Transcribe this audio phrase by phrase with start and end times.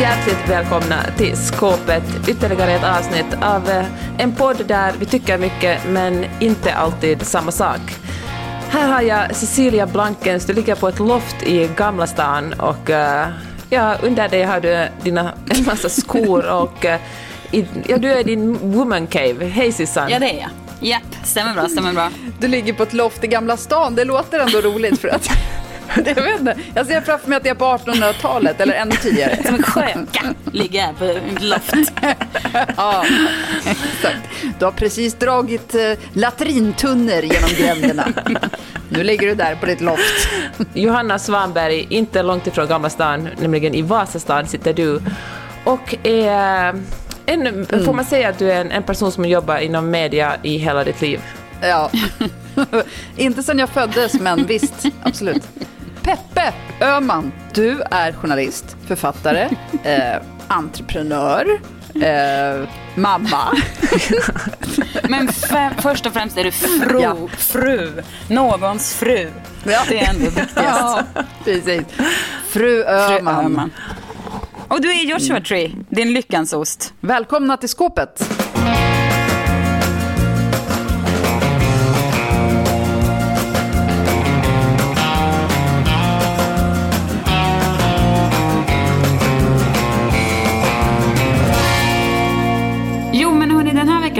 [0.00, 3.84] Hjärtligt välkomna till Skåpet, ytterligare ett avsnitt av eh,
[4.18, 7.80] en podd där vi tycker mycket men inte alltid samma sak.
[8.70, 13.26] Här har jag Cecilia Blankens, du ligger på ett loft i Gamla stan och uh,
[13.70, 16.96] ja, under dig har du dina, en massa skor och uh,
[17.50, 19.44] i, ja, du är din woman cave.
[19.46, 20.10] Hej Sissan!
[20.10, 20.50] Ja det är jag.
[20.80, 22.10] Japp, stämmer bra, stämmer bra.
[22.38, 25.28] Du ligger på ett loft i Gamla stan, det låter ändå roligt för att
[26.04, 26.56] jag vet inte.
[26.74, 29.38] Jag ser framför mig att det är på 1800-talet eller ännu tidigare.
[29.46, 31.74] Som en sköka ligger jag på ett loft.
[32.76, 33.04] ja,
[33.64, 34.28] exakt.
[34.58, 35.80] Du har precis dragit eh,
[36.12, 38.12] latrintunnor genom gränderna.
[38.88, 40.28] Nu ligger du där på ditt loft.
[40.74, 45.00] Johanna Svanberg, inte långt ifrån Gamla stan, nämligen i Vasastan sitter du
[45.64, 46.74] och är
[47.26, 47.84] en, mm.
[47.84, 50.84] Får man säga att du är en, en person som jobbar inom media i hela
[50.84, 51.20] ditt liv?
[51.60, 51.90] Ja,
[53.16, 55.42] inte sedan jag föddes, men visst, absolut.
[56.04, 59.48] Peppe Öman, du är journalist, författare,
[59.82, 61.60] eh, entreprenör,
[61.94, 63.56] eh, mamma.
[65.08, 65.28] Men
[65.82, 67.16] först och främst är du fru, ja.
[67.36, 69.30] fru, någons fru.
[69.64, 69.82] Ja.
[69.88, 70.54] Det är ändå viktigast.
[70.54, 71.02] Ja,
[71.44, 71.84] precis.
[72.48, 73.08] Fru Öman.
[73.08, 73.70] Fru Öman.
[74.68, 76.94] Och du är Joshua Tree, din lyckans ost.
[77.00, 78.33] Välkomna till skåpet.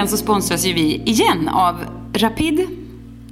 [0.05, 1.85] Veckan så sponsras ju vi igen av
[2.15, 2.61] Rapid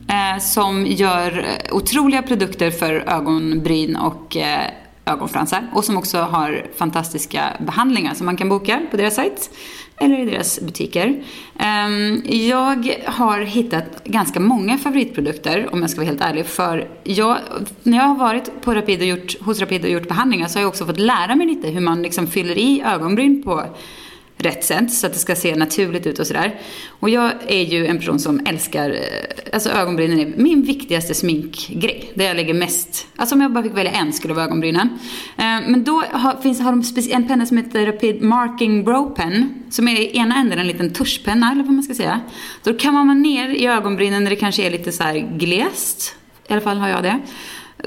[0.09, 4.71] eh, som gör eh, otroliga produkter för ögonbryn och eh,
[5.05, 9.51] ögonfransar och som också har fantastiska behandlingar som man kan boka på deras sajt
[9.97, 11.23] eller i deras butiker.
[11.59, 16.47] Ehm, jag har hittat ganska många favoritprodukter om jag ska vara helt ärlig.
[16.47, 17.39] För jag,
[17.83, 20.63] när jag har varit på Rapid och gjort, hos Rapid och gjort behandlingar så har
[20.63, 23.65] jag också fått lära mig lite hur man liksom fyller i ögonbryn på
[24.39, 26.61] rätt sätt så att det ska se naturligt ut och sådär.
[26.89, 32.13] Och jag är ju en person som älskar, eh, alltså ögonbrynen är min viktigaste sminkgrej.
[32.15, 34.89] Det jag lägger mest, alltså om jag bara fick välja en skulle det vara ögonbrynen.
[35.37, 39.63] Eh, men då har, finns, har de en penna som heter Rapid Marking Brow Pen
[39.71, 42.21] som är i ena änden en liten tuschpenna eller vad man ska säga.
[42.63, 46.15] Då kan man ner i ögonbrynen när det kanske är lite så här glest,
[46.49, 47.19] i alla fall har jag det.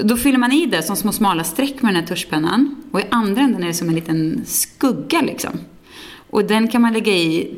[0.02, 3.04] Då fyller man i det som små smala streck med den här tuschpennan och i
[3.10, 5.58] andra änden är det som en liten skugga liksom.
[6.30, 7.54] Och den kan man lägga i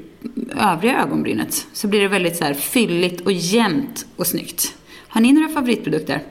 [0.61, 1.67] övriga ögonbrynet.
[1.73, 4.75] Så blir det väldigt så här fylligt och jämnt och snyggt.
[5.09, 6.23] Har ni några favoritprodukter?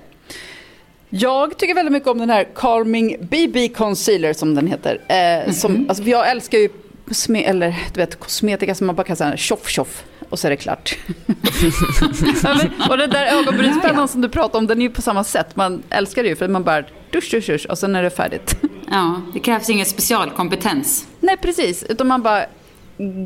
[1.09, 5.01] Jag tycker väldigt mycket om den här Calming BB Concealer som den heter.
[5.07, 5.51] Eh, mm -hmm.
[5.51, 6.69] som, alltså, jag älskar ju
[7.11, 10.51] sme, eller, du vet, kosmetika som man bara kan säga tjoff tjoff och så är
[10.51, 10.97] det klart.
[12.89, 15.55] och den där ögonbrynspennan som du pratade om, den är ju på samma sätt.
[15.55, 16.81] Man älskar det ju för man bara
[17.11, 18.55] dusch, dusch, dusch och sen är det färdigt.
[18.89, 21.07] Ja, det krävs ingen specialkompetens.
[21.27, 21.83] Nej, precis.
[21.83, 22.45] Utan man bara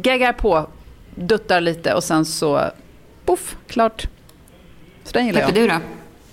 [0.02, 0.68] gaggar på,
[1.16, 2.62] duttar lite och sen så
[3.26, 4.08] poff, klart.
[5.04, 5.54] Så den gillar jag.
[5.54, 5.74] du då?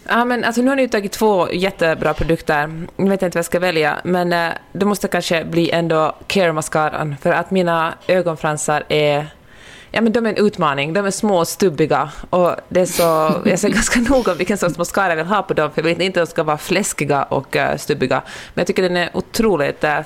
[0.09, 2.67] Ja, men alltså, nu har ni tagit två jättebra produkter.
[2.97, 6.17] Nu vet jag inte vad jag ska välja, men eh, det måste kanske bli ändå
[6.27, 9.27] Care Mascaran, för att mina ögonfransar är
[9.91, 10.93] Ja, men de är en utmaning.
[10.93, 12.11] De är små och stubbiga.
[12.31, 15.55] Och det är så, jag ser ganska noga vilken sorts mascara jag vill ha på
[15.55, 18.23] dem, för jag vill inte att de ska vara fläskiga och uh, stubbiga.
[18.55, 20.01] Men jag tycker den är otroligt uh,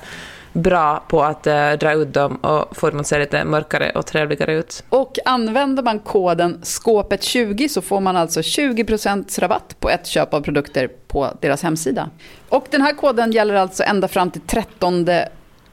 [0.52, 4.06] bra på att uh, dra ut dem och få dem att se lite mörkare och
[4.06, 4.84] trevligare ut.
[4.88, 10.40] Och använder man koden skåpet20 så får man alltså 20% rabatt på ett köp av
[10.40, 12.10] produkter på deras hemsida.
[12.48, 15.06] Och den här koden gäller alltså ända fram till 13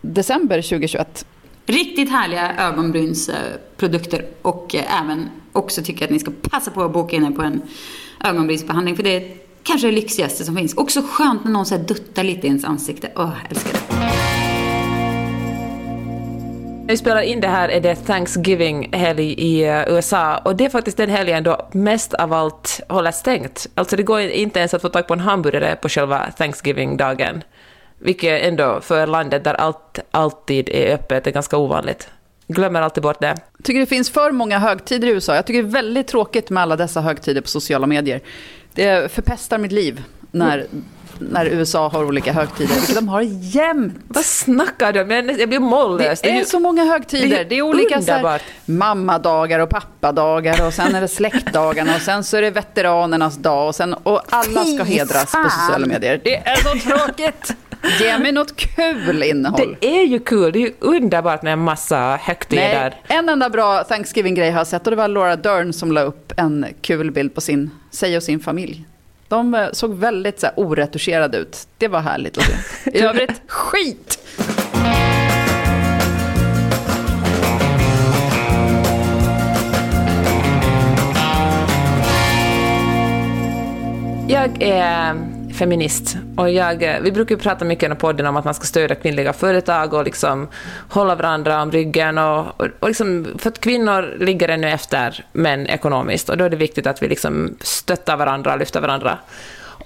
[0.01, 1.25] december 2021.
[1.65, 7.15] Riktigt härliga ögonbrynsprodukter och eh, även också tycker att ni ska passa på att boka
[7.15, 7.61] in er på en
[8.23, 10.73] ögonbrynsbehandling för det är kanske det lyxigaste som finns.
[10.73, 13.11] Också skönt när någon så duttar lite i ens ansikte.
[13.15, 13.88] Åh, älskar det.
[16.89, 20.69] När vi spelar in det här är det Thanksgiving-helg i eh, USA och det är
[20.69, 23.68] faktiskt den helgen då mest av allt håller stängt.
[23.75, 27.44] Alltså det går inte ens att få tag på en hamburgare på själva Thanksgiving-dagen.
[28.00, 32.09] Vilket ändå för landet där allt alltid är öppet är ganska ovanligt.
[32.47, 33.35] Glömmer alltid bort det.
[33.57, 35.35] Jag tycker det finns för många högtider i USA.
[35.35, 38.21] Jag tycker det är väldigt tråkigt med alla dessa högtider på sociala medier.
[38.74, 40.68] Det förpestar mitt liv när
[41.19, 43.94] när USA har olika högtider, vilket de har jämt.
[44.07, 45.12] Vad snackar du om?
[45.12, 46.21] Jag jag blir mållös.
[46.21, 47.30] Det är ju- så många högtider.
[47.30, 51.95] det är Det är olika så här, mammadagar och pappadagar och sen är det släktdagarna
[51.95, 55.86] och sen så är det veteranernas dag och, sen, och alla ska hedras på sociala
[55.88, 56.21] medier.
[56.24, 57.54] Det är så tråkigt!
[58.00, 59.77] Ge mig något kul innehåll.
[59.80, 60.51] Det är ju kul.
[60.51, 62.95] Det är ju underbart med en massa högtider.
[63.07, 66.01] Nej, en enda bra Thanksgiving-grej har jag sett och det var Laura Dern som la
[66.01, 68.86] upp en kul bild på sin, sig och sin familj.
[69.29, 71.67] De eh, såg väldigt så här, oretuscherade ut.
[71.77, 72.53] Det var härligt att se.
[72.97, 74.19] I övrigt, skit!
[84.27, 85.28] Jag är
[85.59, 88.65] feminist och jag, eh, vi brukar ju prata mycket i podden om att man ska
[88.65, 90.47] stödja kvinnliga företag och liksom
[90.89, 95.67] hålla varandra om ryggen och, och, och liksom, för att kvinnor ligger ännu efter män
[95.67, 99.17] ekonomiskt och då är det viktigt att vi liksom stöttar varandra och lyfter varandra.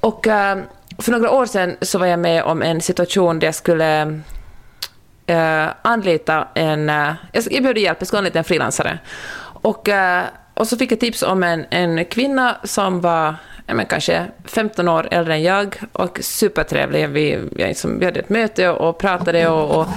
[0.01, 0.57] Och eh,
[0.97, 4.21] för några år sedan så var jag med om en situation där jag skulle
[5.25, 6.87] eh, anlita en...
[6.87, 8.99] jag jag behövde hjälp, jag skulle anlita en frilansare.
[9.61, 9.89] Och,
[10.53, 14.87] och så fick jag tips om en, en kvinna som var ja, men kanske 15
[14.87, 17.09] år äldre än jag och supertrevlig.
[17.09, 19.87] Vi, jag, liksom, vi hade ett möte och pratade och, och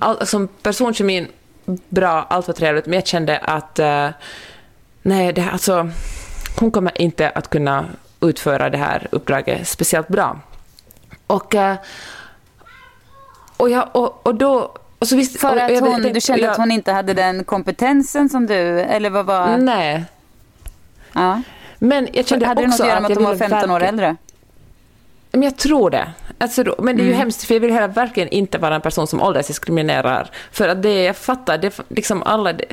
[0.00, 1.28] all, som personkemin
[1.88, 4.08] bra, allt var trevligt, men jag kände att eh,
[5.02, 5.90] nej, det, alltså,
[6.60, 7.84] hon kommer inte att kunna
[8.20, 10.40] utföra det här uppdraget speciellt bra.
[11.26, 11.76] Och, eh,
[13.56, 14.76] och, jag, och, och då...
[15.02, 18.46] Så visst, För att hon, du kände jag- att hon inte hade den kompetensen som
[18.46, 19.56] du, eller vad var...
[19.58, 20.04] Nej.
[21.12, 21.42] Ja.
[21.84, 23.70] Men jag kände Hade det också något att göra med att hon var ville 15
[23.70, 24.16] år äldre?
[25.32, 26.08] Men jag tror det.
[26.38, 27.18] Alltså, då- men det är ju Mm.
[27.20, 30.30] hemskt, för jag vill heller verkligen inte vara en person som åldersdiskriminerar.
[30.52, 32.52] För att det jag fattar, det liksom alla...
[32.52, 32.64] Det,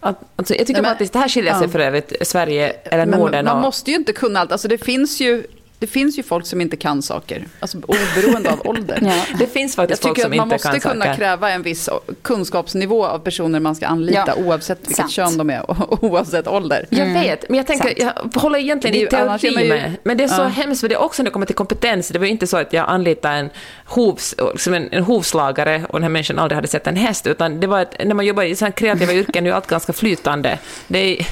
[0.00, 1.68] att, alltså, jag tycker Nej, men- faktiskt, det här skiljer sig ja.
[1.68, 3.44] för övrigt, Sverige eller Men Norden.
[3.44, 4.52] man och, måste ju inte kunna allt.
[4.52, 5.44] Alltså det finns ju,
[5.78, 7.44] det finns ju folk som inte kan saker.
[7.60, 8.98] Alltså oberoende av ålder.
[9.02, 9.12] Ja.
[9.38, 11.16] det finns Jag faktiskt folk tycker som att man inte måste kan kunna saker.
[11.18, 11.88] kräva en viss
[12.22, 15.10] kunskapsnivå av personer man ska anlita Ja, oavsett vilket sant.
[15.10, 16.86] kön de är och oavsett ålder.
[16.90, 19.92] Jag vet, men jag tänker, jag håller egentligen i teori ju- med.
[20.02, 20.46] Men det är så Ja.
[20.46, 22.08] hemskt, för det är också när det kommer till kompetens.
[22.08, 23.50] Det var ju inte så att jag anlitade en,
[23.84, 27.60] hovs, liksom en, en hovslagare och den här människan aldrig hade sett en häst, utan
[27.60, 30.58] det var ett, när man jobbar i sådana kreativa yrken är ju allt ganska flytande.
[30.88, 31.26] Det är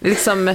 [0.00, 0.54] liksom,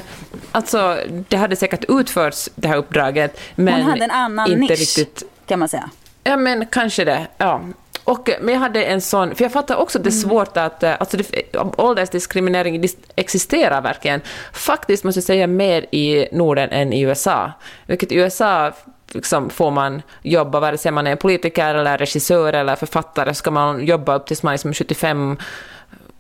[0.52, 0.98] alltså,
[1.30, 5.24] det hade säkert utförts, det här uppdraget, men Hon hade en annan inte nisch, riktigt
[5.46, 5.90] kan man säga.
[6.24, 7.28] Ja, men kanske det.
[7.38, 7.62] Ja.
[8.04, 10.84] Och, men jag hade en sån, för jag fattar också att det är svårt att,
[10.84, 14.22] eh, alltså det, åldersdiskriminering dis- existerar verkligen.
[14.54, 17.52] Faktiskt måste jag säga mer i Norden än i USA.
[17.86, 18.72] Vilket i USA
[19.12, 23.86] liksom får man jobba, vare sig man är politiker eller regissör eller författare, ska man
[23.86, 25.38] jobba upp tills man är liksom 75,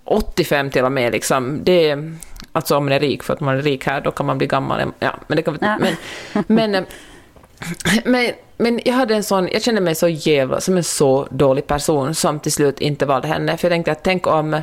[0.03, 1.11] 85 till och med.
[1.11, 1.59] Liksom.
[1.63, 1.95] Det
[2.53, 4.47] alltså om man är rik, för att man är rik här, då kan man bli
[4.47, 4.93] gammal.
[4.99, 5.77] Ja, men, det kan, Ja.
[5.79, 5.95] men,
[6.47, 6.83] men eh,
[8.05, 11.67] men, men jag hade en sån, jag kände mig så jävla, som en så dålig
[11.67, 13.57] person som till slut inte valde henne.
[13.57, 14.61] För jag tänkte att tänk om,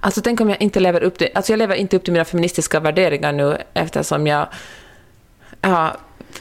[0.00, 2.24] alltså tänk om jag inte lever upp till, alltså jag lever inte upp till mina
[2.24, 4.46] feministiska värderingar nu eftersom jag,
[5.60, 5.96] ja,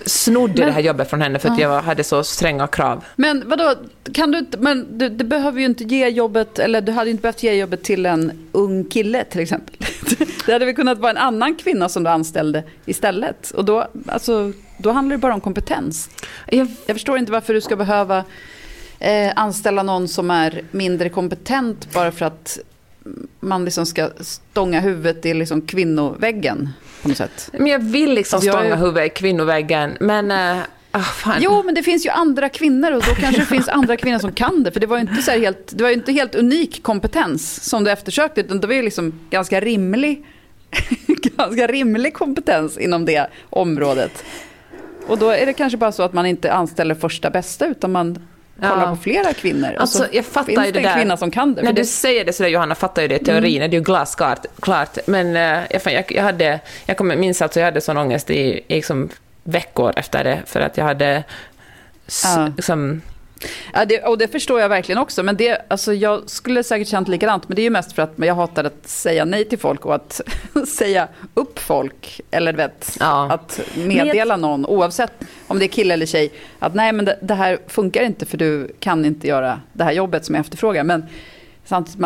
[0.06, 3.06] snodde det här jobbet från henne för att jag hade så stränga krav.
[3.16, 3.76] Men vadå,
[4.14, 7.22] kan du men du, du behöver ju inte ge jobbet, eller du hade ju inte
[7.22, 9.76] behövt ge jobbet till en ung kille till exempel.
[10.46, 13.52] Det hade väl kunnat vara en annan kvinna som du anställde istället.
[13.52, 16.10] Och då, alltså, då handlar det bara om kompetens.
[16.48, 18.24] Jag, Jag förstår inte varför du ska behöva
[19.00, 22.60] eh, anställa någon som är mindre kompetent bara för att
[23.40, 26.70] man liksom ska stånga huvudet i liksom kvinnoväggen
[27.02, 27.50] på något sätt.
[27.54, 30.32] men jag vill liksom Alltså, jag stånga huvudet i kvinnoväggen, men...
[30.32, 30.58] Äh,
[30.92, 31.38] ah, fan.
[31.40, 34.32] Jo, men det finns ju andra kvinnor och då kanske det finns andra kvinnor som
[34.32, 34.72] kan det.
[34.72, 37.64] För det var ju inte, så här helt, det var ju inte helt unik kompetens
[37.64, 40.26] som du eftersökte, utan det var ju liksom ganska rimlig,
[41.08, 44.24] ganska rimlig kompetens inom det området.
[45.08, 48.20] Och då är det kanske bara så att man inte anställer första bästa, utan man
[48.62, 48.70] Ja.
[48.70, 49.74] kollar på flera kvinnor.
[49.76, 50.96] och Alltså, så jag fattar finns ju det det en där.
[50.96, 51.62] kvinna som kan det.
[51.62, 53.82] När du det säger det sådär Johanna, fattar ju det i teorin, det är ju
[53.82, 54.46] glasklart.
[54.62, 54.98] Klart.
[55.08, 58.30] Men eh, jag, fan, jag, jag, hade, jag kommer minns alltså, jag hade sån ångest
[58.30, 58.36] i,
[58.68, 59.10] i liksom
[59.44, 61.24] veckor efter det, för att jag hade
[62.08, 63.02] s, liksom,
[63.74, 65.24] Ja, det, och det förstår jag verkligen också.
[65.24, 67.50] Men det, alltså, jag skulle säkert känt likadant.
[67.50, 69.96] Men det är ju mest för att jag hatar att säga nej till folk och
[69.96, 70.22] att
[70.68, 72.22] säga upp folk.
[72.32, 73.32] Eller vet, Ja.
[73.32, 75.12] att meddela någon, oavsett
[75.48, 76.32] om det är kille eller tjej.
[76.60, 79.92] Att nej, men det, det här funkar inte för du kan inte göra det här
[79.92, 80.84] jobbet som jag efterfrågar.
[80.84, 81.06] Men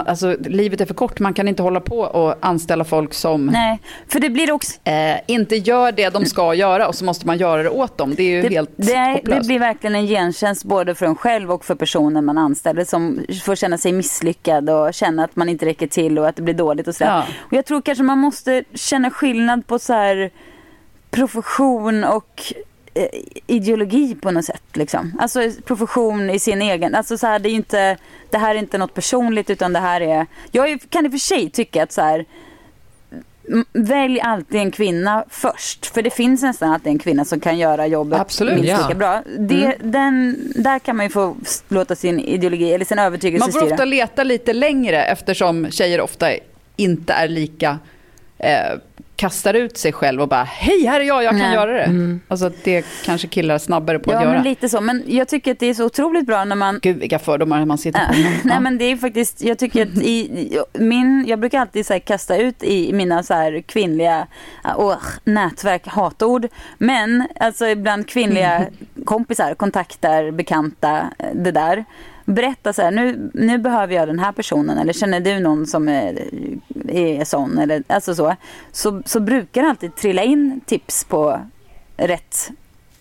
[0.06, 1.20] alltså, livet är för kort.
[1.20, 4.80] Man kan inte hålla på och anställa folk som Nej, för det blir också...
[4.84, 8.14] eh, inte gör det de ska göra och så måste man göra det åt dem.
[8.16, 11.16] Det är ju Det, helt det, är, det blir verkligen en gentjänst både för en
[11.16, 15.50] själv och för personen man anställer som får känna sig misslyckad och känna att man
[15.50, 17.12] inte räcker till och att det blir dåligt och sådär.
[17.12, 17.26] Ja.
[17.40, 20.32] Och jag tror kanske man måste känna skillnad på så här
[21.12, 22.44] profession och
[23.48, 24.64] ideologi på något sätt.
[24.74, 25.14] Liksom.
[25.20, 26.96] Alltså profession i sin egen.
[26.96, 27.98] Alltså så här, det, är inte,
[28.30, 30.26] det här är inte något personligt utan det här är...
[30.52, 32.26] Jag kan i och för sig tycka att så här,
[33.74, 35.86] välj alltid en kvinna först.
[35.86, 38.54] För det finns nästan alltid en kvinna som kan göra jobbet Absolut.
[38.56, 38.82] minst Ja.
[38.88, 39.24] lika bra.
[39.40, 39.92] Det, Mm.
[39.92, 41.36] den, där kan man ju få
[41.68, 43.74] låta sin ideologi eller sin övertygelse Man får styra.
[43.74, 46.28] ofta leta lite längre eftersom tjejer ofta
[46.76, 47.80] inte är lika
[48.38, 48.78] eh,
[49.20, 51.54] kastar ut sig själv och bara hej här är jag, jag kan Nej.
[51.54, 52.20] göra det.
[52.28, 54.34] Alltså att det kanske killar snabbare på Ja, att göra.
[54.34, 54.82] men lite så.
[54.82, 57.78] Men jag tycker att det är så otroligt bra när man Gud vilka fördomar man
[57.78, 58.14] sitter på.
[58.14, 62.00] Äh, Nej men det är faktiskt, jag tycker att i, min, jag brukar alltid så
[62.00, 64.28] kasta ut i mina så här kvinnliga
[64.78, 66.48] åh, nätverk, hatord.
[66.78, 68.66] Men alltså ibland kvinnliga
[69.06, 71.86] kompisar, kontakter, bekanta, det där.
[72.34, 75.90] Berätta så här, nu, nu behöver jag den här personen eller känner du någon som
[75.90, 76.30] är,
[76.88, 78.36] är sån eller alltså så.
[78.72, 81.42] Så, så brukar det alltid trilla in tips på
[81.98, 82.50] rätt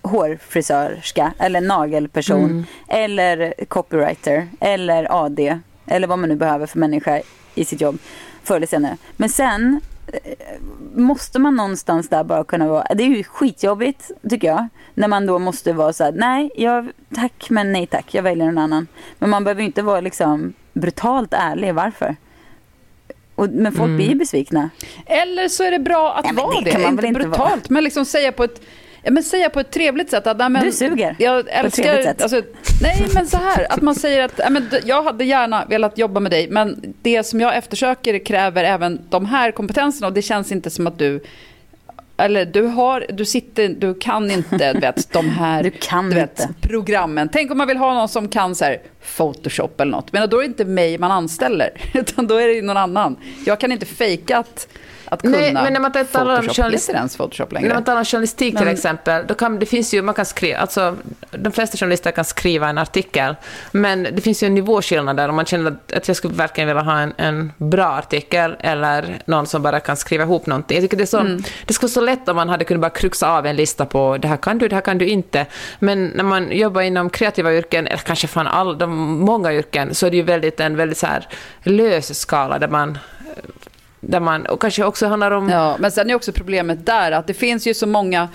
[0.02, 7.20] hårfrisörska eller nagelperson eller copywriter eller AD eller vad man nu behöver för människa
[7.54, 7.99] i sitt jobb
[8.42, 8.97] förr eller senare.
[9.16, 9.80] Men sen
[10.95, 15.27] måste man någonstans där bara kunna vara, det är ju skitjobbigt tycker jag, när man
[15.27, 18.87] då måste vara så här, nej, jag, tack men nej tack, jag väljer någon annan.
[19.19, 22.17] Men man behöver ju inte vara liksom brutalt ärlig, varför?
[23.35, 24.71] Och, men folk blir ju besvikna.
[25.07, 27.09] Eller så är det bra att Nej, men vara det det, kan man inte väl
[27.09, 28.61] inte brutalt, men liksom säga på ett
[29.09, 32.23] Ja, men säga på ett trevligt sätt att nej, men, Du suger Jag älskar, sätt.
[32.23, 32.43] alltså,
[32.83, 36.21] nej men så här, att man säger att ja, men, jag hade gärna velat jobba
[36.21, 40.53] med dig men det som jag eftersöker kräver även de här kompetenserna och det känns
[40.53, 41.21] inte som att du
[42.17, 46.41] eller du har, du sitter, du kan inte, du vet, de här Du kan vet,
[46.41, 46.69] inte.
[46.69, 47.29] programmen.
[47.33, 48.79] Tänk om man vill ha någon som kan så här,
[49.17, 50.12] Photoshop eller något.
[50.12, 53.17] Men då är det inte mig man anställer, utan då är det någon annan.
[53.47, 54.69] Jag kan inte fejka att,
[55.11, 56.57] att kunna Nej, men när man talar om Photoshop.
[56.57, 57.69] journalist- Heter det ens Photoshop längre?
[57.69, 60.25] När man talar om journalistik till Men- exempel, då kan, det finns ju, man kan
[60.25, 60.97] skriva, alltså,
[61.31, 63.37] de flesta journalister kan skriva en artikel,
[63.73, 66.69] men det finns ju en nivåskillnad där om man känner att, att jag skulle verkligen
[66.69, 70.75] vilja ha en, en bra artikel eller någon som bara kan skriva ihop någonting.
[70.77, 71.43] Jag tycker det, är så, Mm.
[71.67, 74.17] det skulle vara så lätt om man hade kunnat bara kruxa av en lista på
[74.21, 75.47] det här kan du, det här kan du inte.
[75.79, 80.07] Men när man jobbar inom kreativa yrken, eller kanske fan all, de många yrken, så
[80.07, 81.29] är det ju väldigt, en väldigt så här
[81.62, 82.99] lös skala där man
[84.00, 85.49] där man, och kanske också handlar om...
[85.49, 88.28] Ja, men sen är också problemet där att det finns ju så många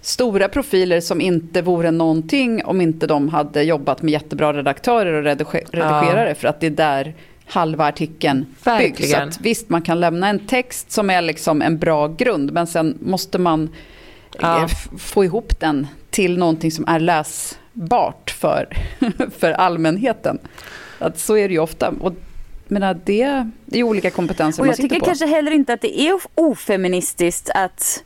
[0.00, 5.22] stora profiler som inte vore någonting om inte de hade jobbat med jättebra redaktörer och
[5.24, 7.14] redige- redigerare för att det är där
[7.46, 8.46] halva artikeln
[8.78, 9.10] byggs.
[9.10, 12.66] Så att, visst, man kan lämna en text som är liksom en bra grund men
[12.66, 13.70] sen måste man
[14.40, 14.62] Ja.
[14.62, 18.68] eh, få ihop den till någonting som är läsbart för,
[19.38, 20.38] för allmänheten.
[20.98, 21.92] Att så är det ju ofta.
[22.00, 22.12] Och,
[22.70, 23.22] menar, det
[23.72, 25.06] är olika kompetenser Och man jag sitter tycker på.
[25.06, 28.04] kanske heller inte att det är of- ofeministiskt att,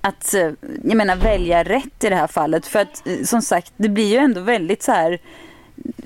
[0.00, 0.50] att eh,
[0.84, 2.66] jag menar, välja rätt i det här fallet.
[2.66, 5.18] För att eh, som sagt, det blir ju ändå väldigt så här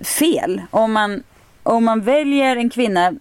[0.02, 0.62] fel.
[0.70, 1.22] Om man,
[1.62, 3.12] om man väljer en kvinna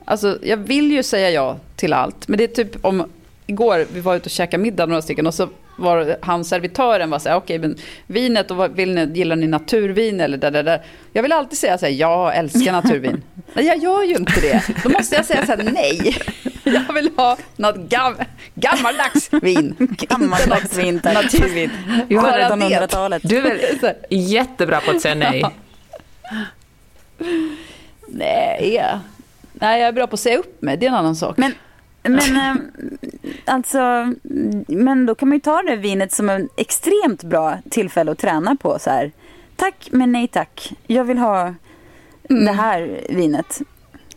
[0.05, 2.29] Alltså, jag vill ju säga ja till allt.
[2.29, 3.11] Men det är typ om,
[3.47, 7.19] igår vi var ute och käkade middag några stycken och så var han servitören var
[7.19, 10.63] så här, okej men vinet och vad vill ni, gillar ni naturvin eller där, där,
[10.63, 10.83] där.
[11.13, 13.23] Jag vill alltid säga så här, ja, jag älskar naturvin.
[13.55, 14.63] Nej, jag gör ju inte det.
[14.83, 16.17] Då måste jag säga så här, nej.
[16.75, 18.15] Jag vill ha något gam,
[18.55, 19.75] gammaldags vin.
[19.99, 21.15] Gammaldags vin, tack.
[21.15, 21.71] Naturvin.
[22.09, 22.67] Vi har Bara redan det.
[22.67, 23.23] 100-talet.
[23.25, 23.43] Du är
[23.81, 25.45] väl jättebra på att säga nej?
[28.09, 29.01] Nej, ja.
[29.53, 30.77] Nej, jag är bra på att säga upp mig.
[30.77, 31.37] Det är en annan sak.
[31.37, 31.53] Men
[32.03, 32.55] men eh,
[33.45, 34.13] alltså,
[34.69, 38.57] men då kan man ju ta det vinet som en extremt bra tillfälle att träna
[38.57, 38.79] på.
[38.79, 39.13] Så här.
[39.57, 40.73] Tack, men nej tack.
[40.87, 41.55] Jag vill ha
[42.31, 42.45] Mm.
[42.45, 43.61] det här vinet.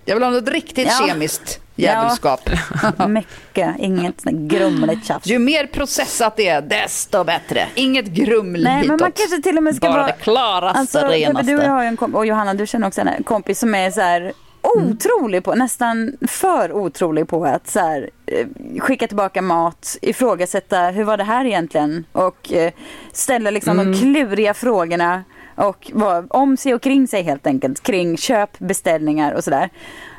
[0.06, 1.08] Jag vill ha något riktigt Ja.
[1.08, 2.50] kemiskt djävulskap.
[3.08, 5.28] Mycket, inget grumligt tjafs.
[5.28, 7.68] Ju mer processat det är, desto bättre.
[7.76, 9.18] Inget gruml Nej, men man hitåt.
[9.18, 10.08] kanske till och med ska Bara vara...
[10.08, 11.52] det klaraste, Alltså, renaste.
[11.52, 13.76] du och jag har ju en kompis, och Johanna du känner också en kompis som
[13.76, 14.34] är så här
[14.78, 18.48] otrolig på, nästan för otrolig på att så här, eh,
[18.80, 22.72] skicka tillbaka mat, ifrågasätta hur var det här egentligen och eh,
[23.14, 25.24] ställa liksom de kluriga frågorna
[25.56, 29.70] och vara om sig och kring sig helt enkelt kring köp, beställningar och sådär.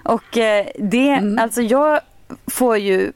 [0.04, 2.00] Och eh, det, alltså jag
[2.46, 3.12] får ju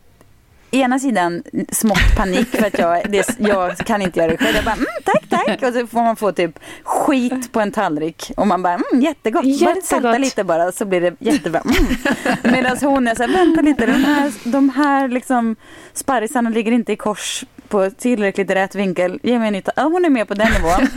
[0.70, 4.56] ena sidan smått panik för att jag, det, jag kan inte göra det själv.
[4.56, 8.32] Jag bara mm, tack tack och så får man få typ skit på en tallrik
[8.36, 9.42] och man bara mm, jättegott.
[9.42, 9.84] Bara Jättegott.
[9.84, 11.60] salta lite bara så blir det jättebra.
[11.60, 12.52] Mm.
[12.52, 15.56] Medan hon är så här, vänta lite, de här, de här liksom
[15.92, 19.20] sparrisarna ligger inte i kors på tillräckligt rätt vinkel.
[19.22, 19.72] Ge mig en nytta.
[19.76, 20.88] Ja, hon är med på den nivån.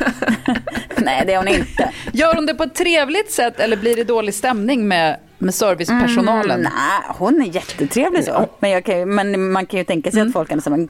[0.98, 1.92] Nej, det är hon inte.
[2.12, 6.60] Gör hon det på ett trevligt sätt eller blir det dålig stämning med, med servicepersonalen?
[6.60, 8.48] Mm, nej, hon är jättetrevlig så.
[8.60, 10.88] Men, kan men man kan ju tänka sig att folk kan säga,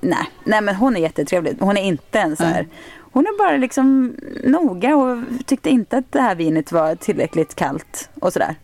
[0.00, 1.56] nej, nej men hon är jättetrevlig.
[1.60, 2.66] Hon är inte en så här.
[3.12, 8.10] Hon är bara liksom noga och tyckte inte att det här vinet var tillräckligt kallt
[8.20, 8.54] och sådär.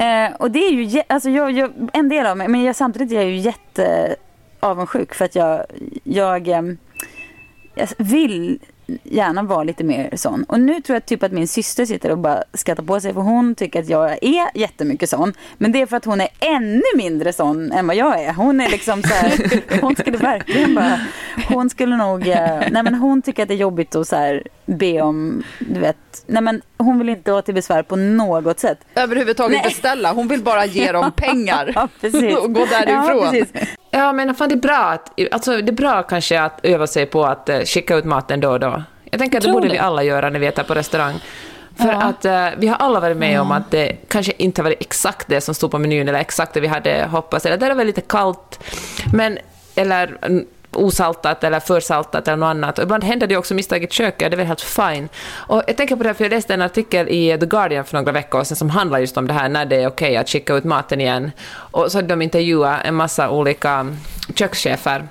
[0.00, 3.12] Eh, och det är ju, alltså jag, jag, en del av mig, men jag, samtidigt
[3.12, 4.16] är jag ju jätte
[4.60, 5.66] avundsjuk för att jag,
[6.04, 6.78] jag, ehm,
[7.74, 8.58] jag vill
[9.02, 10.44] gärna vara lite mer sån.
[10.44, 13.20] Och nu tror jag typ att min syster sitter och bara skrattar på sig för
[13.20, 15.32] hon tycker att jag är jättemycket sån.
[15.58, 18.32] Men det är för att hon är ännu mindre sån än vad jag är.
[18.32, 21.00] Hon är liksom så här, hon skulle verkligen bara,
[21.48, 24.42] hon skulle nog, eh, nej men hon tycker att det är jobbigt att så här
[24.66, 28.78] be om, du vet, nej men hon vill inte vara till besvär på något sätt.
[28.94, 29.64] Överhuvudtaget Nej.
[29.68, 30.12] beställa.
[30.12, 32.36] Hon vill bara ge dem pengar Ja, precis.
[32.36, 33.44] och gå därifrån.
[33.52, 33.60] Ja.
[33.90, 37.06] Ja, men fan det är bra att, alltså det är bra kanske att öva sig
[37.06, 38.82] på att eh, skicka ut maten då och då.
[39.10, 39.72] Jag tänker att det borde det.
[39.72, 41.14] vi alla göra när vi äter på restaurang.
[41.76, 42.02] För Ja.
[42.02, 45.40] att eh, vi har alla varit med om att det kanske inte varit exakt det
[45.40, 48.00] som stod på menyn eller exakt det vi hade hoppats, eller där är väl lite
[48.00, 48.60] kallt,
[49.12, 49.38] men,
[49.74, 50.44] eller mm,
[50.76, 52.78] osaltat eller försaltat eller något annat.
[52.78, 55.08] Och ibland händer det också misstag i köket, det är väl helt fine.
[55.32, 57.96] Och jag tänker på det här, för jag läste en artikel i The Guardian för
[57.96, 60.54] några veckor sedan som handlar just om det här när det är okej att skicka
[60.54, 61.30] ut maten igen.
[61.50, 63.96] Och så hade de intervjuat en massa olika
[64.34, 65.08] kökschefer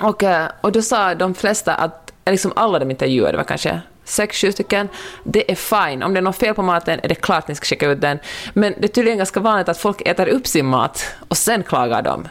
[0.00, 3.80] och, eh, och då sa de flesta att, liksom alla de intervjuade, det var kanske
[4.04, 4.88] sex, sju stycken,
[5.24, 6.02] det är fine.
[6.02, 8.18] Om det är något fel på maten är det klart ni ska skicka ut den.
[8.54, 12.02] Men det är tydligen ganska vanligt att folk äter upp sin mat och sen klagar
[12.02, 12.28] de.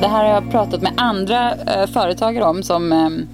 [0.00, 3.28] Det här har jag pratat med andra eh, företagare om som ehm,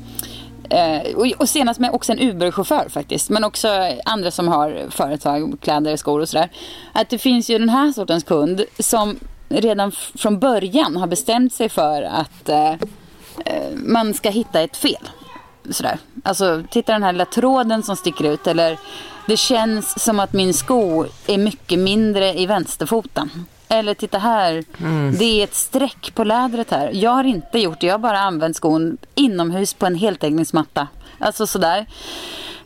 [0.71, 3.31] eh, och, och senast med också en Uber-chaufför faktiskt.
[3.31, 3.69] Men också
[4.05, 6.51] andra som har företag, kläder, skor och sådär.
[6.93, 11.69] Att det finns ju den här sortens kund som redan från början har bestämt sig
[11.69, 12.73] för att eh,
[13.45, 15.09] eh, man ska hitta ett fel.
[15.71, 15.99] Sådär.
[16.23, 18.47] Alltså, titta den här lilla tråden som sticker ut.
[18.47, 18.79] Eller
[19.27, 23.31] det känns som att min sko är mycket mindre i vänsterfoten.
[23.69, 24.65] Eller titta här,
[25.19, 26.91] det är ett streck på lädret här.
[26.93, 30.89] Jag har inte gjort det, jag har bara använt skon inomhus på en heltäckningsmatta.
[31.19, 31.87] Alltså sådär.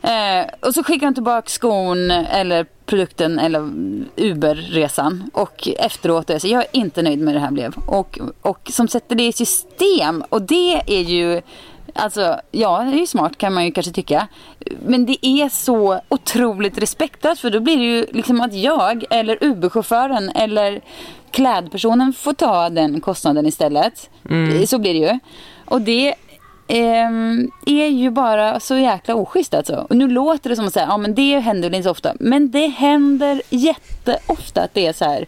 [0.02, 3.60] Eh, och så skickar de tillbaka skon eller produkten eller
[4.16, 5.30] Uber-resan.
[5.32, 7.74] Och efteråt är jag jag är inte nöjd med det här blev.
[7.86, 10.24] Och, och som sätter det i system.
[10.28, 11.42] Och det är ju
[11.94, 14.28] Alltså, ja, det är ju smart kan man ju kanske tycka.
[14.86, 19.36] Men det är så otroligt respektlöst för då blir det ju liksom att jag eller
[19.40, 20.80] Uber-chauffören eller
[21.30, 24.10] klädpersonen får ta den kostnaden istället.
[24.66, 25.18] Så blir det ju.
[25.64, 26.14] Och det
[26.68, 29.86] ehm, är ju bara så jäkla oschysst alltså.
[29.90, 32.14] Och nu låter det som att säga, ja men det händer väl inte så ofta.
[32.20, 35.26] Men det händer jätteofta att det är så här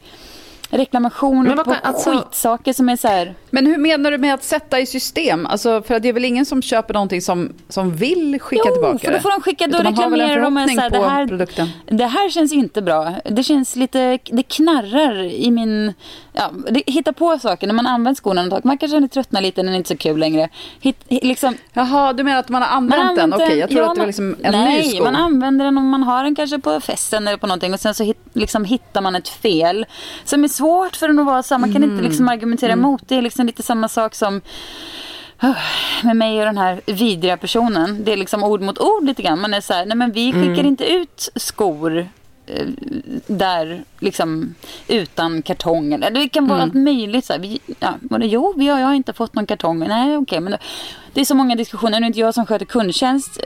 [0.71, 4.45] reklamationer på kan- alltså- skitsaker som är så här Men hur menar du med att
[4.45, 5.47] sätta i system?
[5.47, 8.73] Alltså, för att det är väl ingen som köper någonting som, som vill skicka jo,
[8.73, 11.27] tillbaka för då får de skicka, då en reklamerar de förhoppning så här, det här,
[11.27, 11.69] produkten.
[11.87, 13.15] det här känns inte bra.
[13.25, 15.95] Det känns lite, det knarrar i min,
[16.33, 18.65] ja, det, hitta på saker när man använt skorna ett tag.
[18.65, 20.49] Man kanske tröttnar lite när det inte är så kul längre.
[20.81, 23.35] Hit, hi- liksom, Jaha, du menar att man har man använt den?
[23.35, 25.05] Okej, jag tror ja, att det var liksom en nej, ny sko.
[25.05, 27.95] man använder den om man har den kanske på festen eller på någonting och sen
[27.95, 29.87] så hit, liksom hittar man ett fel
[30.25, 31.67] som är svårt för den att vara samma.
[31.67, 33.03] Man kan inte liksom argumentera emot.
[33.07, 34.41] Det är liksom lite samma sak som
[36.03, 38.05] med mig och den här vidriga personen.
[38.05, 39.41] Det är liksom ord mot ord lite grann.
[39.41, 42.09] Man är så här, nej men vi skickar inte ut skor
[42.47, 42.67] eh,
[43.27, 44.55] där liksom
[44.89, 46.01] utan kartong.
[46.01, 47.25] Det kan vara allt möjligt.
[47.25, 47.41] Så här.
[47.41, 49.79] Vi, ja, det, jo, vi har, jag har inte fått någon kartong.
[49.79, 50.41] Nej, okej.
[50.41, 50.59] men det,
[51.13, 52.01] det är så många diskussioner.
[52.01, 53.41] Nu är inte jag som sköter kundtjänst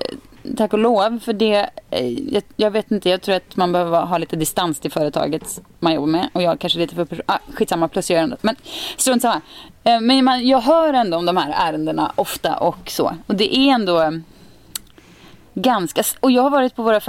[0.56, 1.18] tack och lov.
[1.18, 4.80] För det, eh, jag, jag vet inte, jag tror att man behöver ha lite distans
[4.80, 6.28] till företaget man jobbar med.
[6.32, 7.22] Och jag kanske lite för...
[7.26, 8.36] Ah, skitsamma, plus jag gör ändå.
[8.40, 8.56] Men
[8.96, 9.40] strunt samma.
[9.84, 13.16] Eh, men man, jag hör ändå om de här ärendena ofta och så.
[13.26, 14.10] Och det är ändå eh,
[15.54, 16.02] ganska...
[16.20, 17.00] Och jag har varit på våra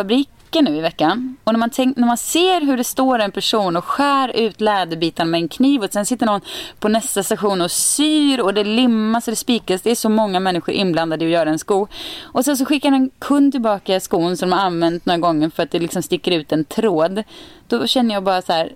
[0.45, 1.38] fabriker nu i veckan.
[1.43, 4.62] Och när man, tänk, när man ser hur det står en person och skär ut
[4.62, 6.41] läderbitar med en kniv och sen sitter någon
[6.79, 9.81] på nästa station och syr och det limmas och det spikas.
[9.81, 11.88] Det är så många människor inblandade i att göra en sko.
[12.34, 15.63] Och sen så skickar en kund tillbaka skon som de har använt några gånger för
[15.63, 17.23] att det liksom sticker ut en tråd.
[17.67, 18.73] Då känner jag bara så här.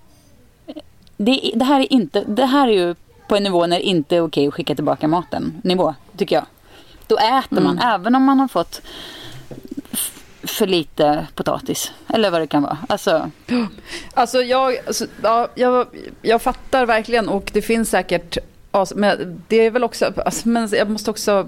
[1.17, 2.95] Det, det här är inte, det här är ju
[3.27, 5.61] på en nivå när det inte är okej att skicka tillbaka maten.
[5.63, 6.45] Nivå, tycker jag.
[7.07, 8.81] Då äter man, även om man har fått
[10.43, 11.91] för lite potatis.
[12.13, 12.77] Eller vad det kan vara.
[12.89, 13.31] Alltså,
[14.13, 15.87] Alltså jag, alltså, ja, jag,
[16.21, 18.37] jag fattar verkligen och det finns säkert,
[18.71, 21.47] alltså, men det är väl också, alltså, men jag måste också,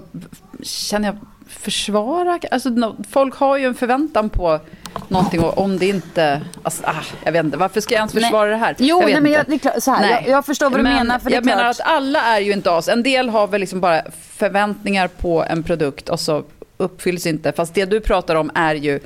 [0.62, 4.60] känner jag, försvara, alltså no, folk har ju en förväntan på
[5.08, 8.22] någonting och om det inte, alltså, ah, jag vet inte, varför ska jag ens Nej.
[8.24, 8.76] försvara det här?
[8.78, 10.22] Jo, jag nej, men jag, det klart, så här, Nej.
[10.26, 11.18] jag, jag förstår vad du Men menar.
[11.18, 11.80] För jag menar klart.
[11.80, 12.88] att alla är ju inte as.
[12.88, 14.02] En del har väl liksom bara
[14.36, 16.44] förväntningar på en produkt och så
[16.82, 17.52] uppfylls inte.
[17.52, 19.00] Fast det du pratar om är ju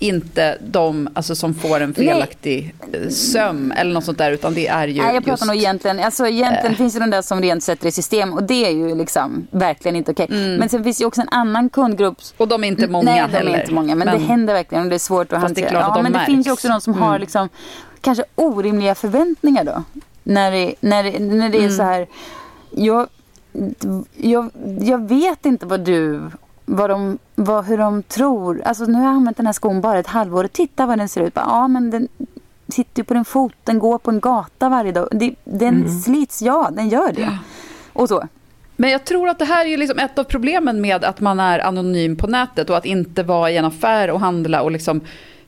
[0.00, 4.66] inte de alltså, som får en felaktig eh, söm eller något sånt där, utan det
[4.68, 5.46] är ju Nej, jag pratar just...
[5.46, 6.76] nog egentligen, alltså egentligen Eh.
[6.78, 9.96] finns det de där som rent sätter i system och det är ju liksom verkligen
[9.96, 10.26] inte okej.
[10.30, 12.18] Men sen finns det ju också en annan kundgrupp.
[12.36, 13.52] Och de är inte många Nej, de heller.
[13.54, 15.68] är inte många, men, det händer verkligen och det är svårt att Fast det hantera.
[15.80, 16.26] klart att ja, de men det märks.
[16.32, 17.20] finns ju också de som har Mm.
[17.20, 17.48] liksom
[18.00, 19.82] kanske orimliga förväntningar då.
[20.22, 21.76] När det, när det, när det är Mm.
[21.76, 22.06] så här,
[22.70, 23.08] jag,
[24.16, 26.20] jag, jag vet inte vad du
[26.70, 28.62] vad de, vad, hur de tror.
[28.64, 31.08] Alltså nu har jag använt den här skon bara ett halvår och titta vad den
[31.08, 31.34] ser ut.
[31.34, 32.08] Bara, Ja men den
[32.68, 35.08] sitter ju på din fot, den går på en gata varje dag.
[35.12, 35.88] Det, den Mm.
[36.00, 37.38] slits, ja den gör det.
[37.92, 38.28] Och så.
[38.76, 41.58] Men jag tror att det här är liksom ett av problemen med att man är
[41.58, 44.62] anonym på nätet och att inte vara i en affär och handla.
[44.62, 45.00] Och liksom,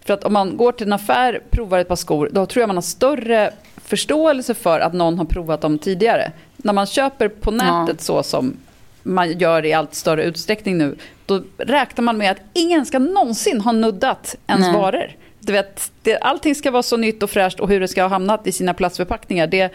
[0.05, 2.69] för att om man går till en affär, provar ett par skor, då tror jag
[2.69, 3.51] man har större
[3.85, 6.33] förståelse för att någon har provat dem tidigare.
[6.57, 8.57] När man köper på nätet så som
[9.03, 13.61] man gör i allt större utsträckning nu, då räknar man med att ingen ska någonsin
[13.61, 14.73] ha nuddat ens Nej.
[14.73, 15.11] varor.
[15.41, 18.09] Du vet, det, allting ska vara så nytt och fräscht och hur det ska ha
[18.09, 19.73] hamnat i sina plastförpackningar, det,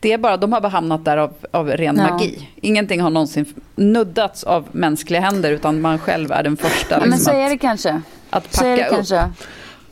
[0.00, 2.10] det är bara, de har bara hamnat där av, av ren Ja.
[2.10, 2.48] magi.
[2.60, 7.10] Ingenting har någonsin nuddats av mänskliga händer utan man själv är den första Ja, men
[7.10, 8.00] liksom, så är att, det kanske.
[8.30, 8.96] att Så är det packa upp.
[8.96, 9.14] kanske.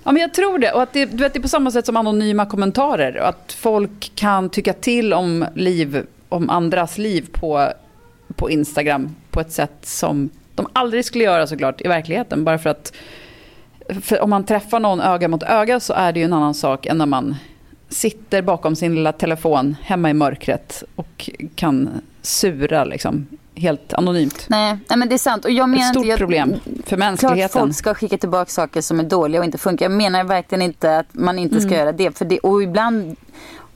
[0.05, 0.73] Ja, men jag tror det.
[0.73, 3.17] Och att det, du vet, det är på samma sätt som anonyma kommentarer.
[3.17, 7.69] Att folk kan tycka till om liv, om andras liv på,
[8.37, 12.45] på Instagram på ett sätt som de aldrig skulle göra såklart i verkligheten.
[12.45, 12.93] Bara för att
[14.03, 16.87] för om man träffar någon öga mot öga så är det ju en annan sak
[16.87, 17.37] än när man
[17.89, 21.89] sitter bakom sin lilla telefon hemma i mörkret och kan
[22.23, 24.47] sura liksom, helt anonymt.
[24.49, 25.45] Nej, nej, men det är sant.
[25.45, 27.61] Och jag menar Ett inte, stort jag, problem för Klart mänskligheten.
[27.61, 29.85] folk ska skicka tillbaka saker som är dåliga och inte funkar.
[29.85, 31.69] Jag menar verkligen inte att man inte Mm.
[31.69, 32.19] ska göra det.
[32.19, 32.39] För det.
[32.39, 33.17] Och ibland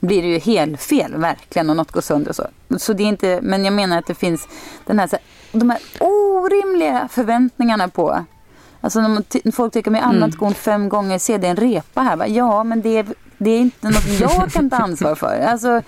[0.07, 2.47] blir det ju helt fel verkligen och något går sönder och så.
[2.77, 4.47] Så det är inte, men jag menar att det finns
[4.85, 5.25] den här, så här
[5.59, 8.25] de här orimliga förväntningarna på
[8.81, 10.31] Alltså när man folk tycker att jag har Mm.
[10.31, 12.15] skon fem gånger, ser det en repa här?
[12.15, 12.27] Va?
[12.27, 13.05] Ja, men det är,
[13.37, 15.39] det är inte något jag kan ta ansvar för.
[15.39, 15.81] Alltså,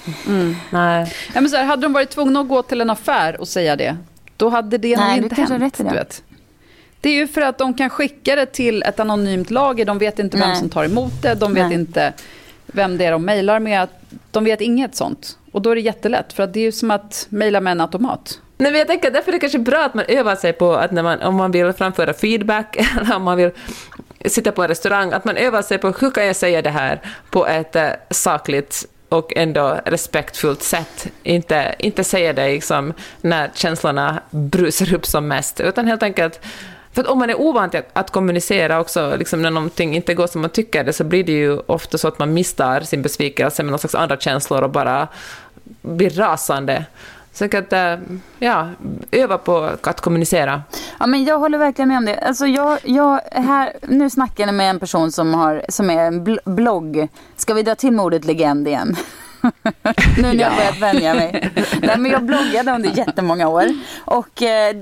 [0.70, 1.14] Nej.
[1.34, 3.76] Ja, men så här, hade de varit tvungna att gå till en affär och säga
[3.76, 3.98] det,
[4.38, 5.62] då hade det Nej, nog inte hänt.
[5.62, 5.84] rätt det.
[5.84, 6.24] Du vet.
[7.02, 10.20] Det är ju för att de kan skicka det till ett anonymt lager, de vet
[10.20, 10.58] inte vem Nej.
[10.60, 11.74] som tar emot det, de vet Nej.
[11.74, 12.14] inte
[12.68, 13.88] vem det är de mejlar med,
[14.32, 15.38] de vet inget sånt.
[15.52, 17.82] Och då är det jättelätt, för att det är ju som att mejla med en
[17.82, 18.40] automat.
[18.58, 20.92] Nej, men jag tänker därför är det kanske bra att man övar sig på att
[20.92, 23.52] när man, om man vill framföra feedback eller om man vill
[24.26, 27.02] sitta på en restaurang, att man övar sig på hur kan jag säga det här
[27.30, 31.08] på ett eh, sakligt och ändå respektfullt sätt.
[31.24, 36.40] Inte, inte säga det liksom när känslorna brusar upp som mest, utan helt enkelt
[36.98, 40.14] för att om man är ovan till att, att kommunicera också, liksom när någonting inte
[40.14, 43.02] går som man tycker det, så blir det ju ofta så att man misstar sin
[43.02, 45.08] besvikelse med någon slags andra känslor och bara
[45.82, 46.86] blir rasande.
[47.34, 48.00] Så jag kan att,
[48.40, 48.70] ja,
[49.12, 50.62] öva på att kommunicera.
[51.00, 52.20] Ja, men jag håller verkligen med om det.
[52.20, 56.28] Alltså jag, jag, här, nu snackar jag med en person som, har, som är en
[56.28, 57.08] bl- blogg.
[57.36, 58.96] Ska vi dra till med ordet legend igen?
[60.18, 61.52] nu när jag börjat vänja mig.
[61.82, 63.66] Nej, men jag bloggade under jättemånga år.
[64.06, 64.76] Och, eh,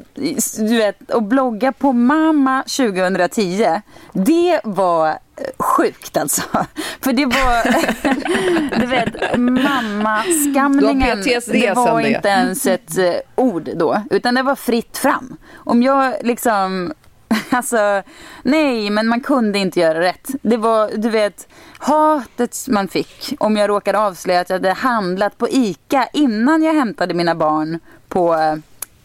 [0.58, 3.82] du vet, att blogga på mamma 2010,
[4.13, 5.15] det var eh,
[5.60, 6.41] sjukt alltså.
[7.01, 11.23] För det var, du vet, mammaskamningen.
[11.51, 15.38] Det var inte ens ett eh, ord då, utan det var fritt fram.
[15.56, 16.93] Om jag liksom,
[17.49, 18.03] alltså,
[18.43, 20.29] nej, men man kunde inte göra rätt.
[20.41, 25.38] Det var, du vet, hatet man fick om jag råkade avslöja att jag hade handlat
[25.38, 28.35] på ICA innan jag hämtade mina barn på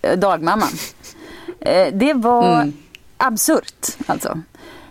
[0.02, 0.68] eh, dagmamman.
[1.60, 2.72] Eh, det var, Mm.
[3.16, 4.40] absurt alltså.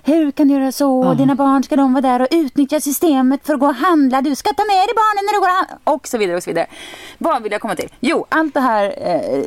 [0.03, 1.13] Hur kan du göra så?
[1.13, 4.21] Dina barn ska de vara där och utnyttja systemet för att gå och handla.
[4.21, 5.93] Du ska ta med dig barnen när du går och handlar.
[5.95, 6.67] Och så vidare och så vidare.
[7.17, 7.89] Vad vill jag komma till?
[7.99, 9.43] Jo, allt det här eh,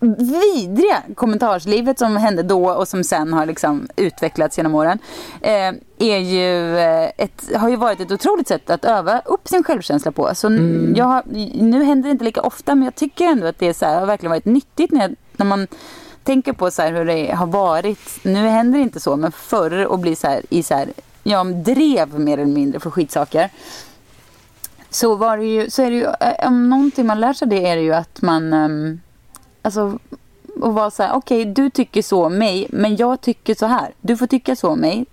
[0.00, 4.98] vidriga kommentarslivet som hände då och som sen har liksom utvecklats genom åren.
[5.40, 9.64] Eh, är ju eh, ett, har ju varit ett otroligt sätt att öva upp sin
[9.64, 10.30] självkänsla på.
[10.34, 10.94] Så Mm.
[10.96, 11.22] jag
[11.54, 13.98] nu händer det inte lika ofta men jag tycker ändå att det är så här,
[14.00, 15.66] har verkligen varit nyttigt när, jag, när man
[16.24, 18.24] tänker på så här hur det har varit.
[18.24, 21.44] Nu händer det inte så men förr och bli så här i så här, ja,
[21.44, 23.50] drev mer eller mindre för skitsaker.
[24.90, 27.66] Så var det ju, så är det ju, eh, om någonting man lär sig det
[27.68, 29.00] är det ju att man, um,
[29.62, 29.98] alltså
[30.60, 33.94] och vara så här, okej du tycker så om mig, men jag tycker så här.
[34.00, 35.06] Du får tycka så om mig,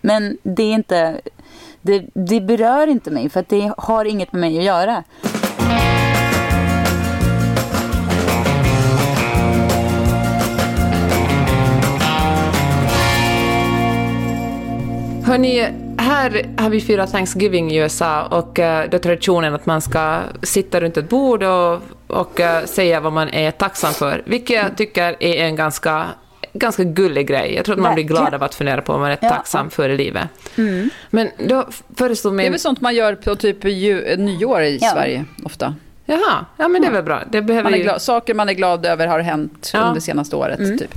[0.00, 1.20] men det är inte,
[1.82, 5.04] det, det berör inte mig för att det har inget med mig att göra.
[15.26, 19.80] Hörni, här har vi firat Thanksgiving i USA och eh, då är traditionen att man
[19.80, 24.56] ska sitta runt ett bord och, och eh, säga vad man är tacksam för, vilket
[24.56, 26.06] jag tycker är en ganska
[26.52, 27.54] ganska gullig grej.
[27.54, 29.28] Jag tror att man blir glad av att fundera på vad man är Ja.
[29.28, 30.24] tacksam för i livet.
[31.10, 34.90] Men då föreslog Det är väl sånt man gör på typ ju, nyår i Ja.
[34.92, 35.74] Sverige ofta.
[36.04, 37.20] Jaha, ja men det är väl bra.
[37.30, 37.82] Det behöver Man är ju...
[37.82, 39.80] glad, saker man är glad över har hänt Ja.
[39.80, 40.78] under senaste året.
[40.78, 40.94] Typ.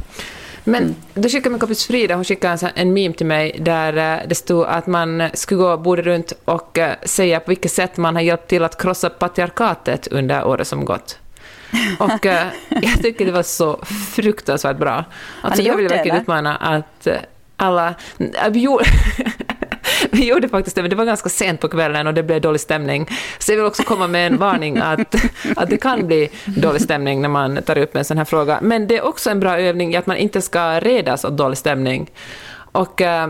[0.63, 4.35] Men då skickade min kompis Frida hon skickade en, meme till mig där eh, det
[4.35, 8.21] stod att man skulle gå bordet runt och eh, säga på vilket sätt man har
[8.21, 11.17] hjälpt till att krossa patriarkatet under året som gått.
[11.99, 13.79] Och eh, jag tycker det var så
[14.15, 15.05] fruktansvärt bra.
[15.41, 17.07] Alltså, jag vill verkligen utmana att
[17.55, 17.95] alla...
[18.17, 18.85] äh, Vi gjorde,
[20.17, 22.61] vi gjorde faktiskt det, men det var ganska sent på kvällen och det blev dålig
[22.61, 23.09] stämning.
[23.39, 25.15] Så jag vill också komma med en varning att,
[25.55, 28.59] att det kan bli dålig stämning när man tar upp en sån här fråga.
[28.61, 31.57] Men det är också en bra övning i att man inte ska redas åt dålig
[31.57, 32.11] stämning.
[32.71, 33.01] Och...
[33.01, 33.29] Eh,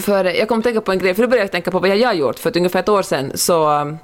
[0.00, 1.96] för jag kom att tänka på en grej, för då började jag tänka på vad
[1.96, 2.38] jag har gjort.
[2.38, 3.96] För att ungefär ett år sedan så,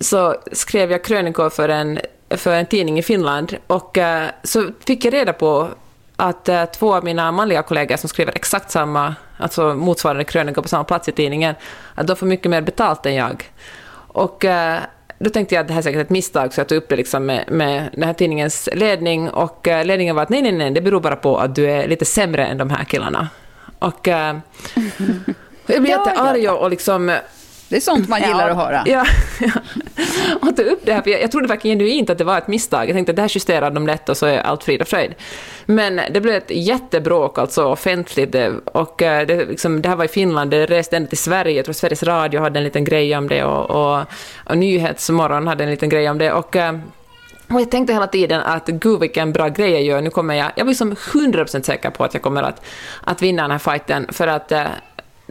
[0.00, 5.04] så skrev jag krönikor för en, för en tidning i Finland och eh, så fick
[5.04, 5.68] jag reda på
[6.16, 10.68] att eh, två av mina manliga kollegor som skriver exakt samma, alltså motsvarande krönikor på
[10.68, 11.54] samma plats i tidningen,
[11.94, 13.52] att de får mycket mer betalt än jag.
[14.12, 14.80] Och eh,
[15.18, 16.96] då tänkte jag att det här är säkert ett misstag, så jag tog upp det
[16.96, 20.70] liksom med, med den här tidningens ledning och eh, ledningen var att nej, nej, nej,
[20.70, 23.28] det beror bara på att du är lite sämre än de här killarna.
[23.78, 24.36] Och eh,
[25.66, 27.18] jag blev jättearg och liksom
[27.70, 28.28] Det är sånt man Ja.
[28.28, 28.82] gillar att höra.
[28.86, 29.04] Ja,
[29.40, 29.50] ja.
[30.42, 32.48] och tog upp det här, för jag, jag trodde verkligen genuint att det var ett
[32.48, 32.88] misstag.
[32.88, 35.14] Jag tänkte att det här justerar de lätt och så är allt frid och fröjd.
[35.66, 40.08] Men det blev ett jättebråk, alltså offentligt, och eh, det, liksom, det här var i
[40.08, 43.28] Finland, det reste ända till Sverige, jag tror Sveriges Radio hade en liten grej om
[43.28, 44.04] det och, och,
[44.46, 46.32] och Nyhetsmorgon hade en liten grej om det.
[46.32, 46.78] Och, eh,
[47.52, 50.50] och jag tänkte hela tiden att gud vilken bra grej jag gör, nu kommer jag,
[50.56, 52.64] jag var liksom 100% säker på att jag kommer att,
[53.04, 54.62] att vinna den här fighten, för att eh,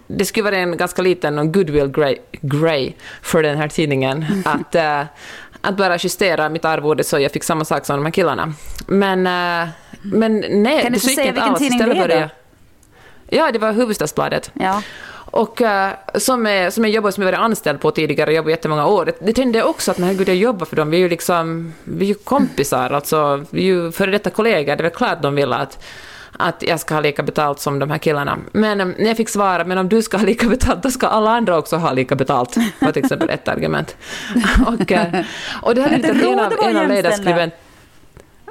[0.07, 5.01] det skulle vara en ganska liten goodwill grey, grey för den här tidningen att, eh,
[5.61, 8.53] att bara justera mitt arvode så jag fick samma sak som de här killarna.
[8.87, 9.69] Men, eh,
[10.01, 11.59] men nej, Kan du det så inte gick säga inte vilken alls.
[11.59, 12.29] tidning det är jag-
[13.31, 14.51] Ja, det var Hufvudstadsbladet.
[14.53, 14.81] Ja.
[15.31, 18.85] Och uh, som, är, som jag jobbade som jag varit anställd på tidigare, jobbade jättemånga
[18.87, 21.01] år, det, det kände jag också att men herregud, jag jobbar för dem, vi är
[21.01, 24.83] ju liksom, vi är ju kompisar, alltså, vi är ju före detta kollegor, det är
[24.83, 25.83] väl klart de vill att
[26.39, 28.37] att jag ska ha lika betalt som de här killarna.
[28.51, 31.31] Men när jag fick svara, men om du ska ha lika betalt, då ska alla
[31.31, 33.97] andra också ha lika betalt, var till exempel ett argument.
[34.67, 35.21] Och, uh,
[35.61, 37.53] och det här är en av, en av ledarskribent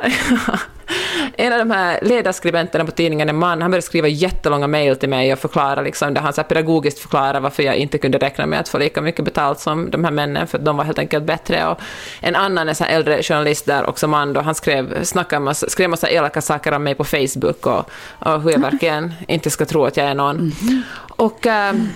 [1.37, 5.09] en av de här ledarskribenterna på tidningen, en man, han började skriva jättelånga mejl till
[5.09, 8.61] mig och förklara, liksom, där han så pedagogiskt förklarade varför jag inte kunde räkna med
[8.61, 11.67] att få lika mycket betalt som de här männen, för de var helt enkelt bättre.
[11.67, 11.81] Och
[12.21, 15.69] en annan, en så här äldre journalist där, också man, då, han skrev, snackade massa,
[15.69, 19.65] skrev massa elaka saker om mig på Facebook och, och hur jag verkligen inte ska
[19.65, 20.53] tro att jag är någon.
[20.99, 21.89] Och, ehm,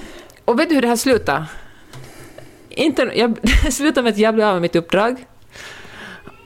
[0.44, 1.44] och vet du hur det här slutade?
[2.68, 5.24] Inte, jag, det slutade med att jag blev av med mitt uppdrag.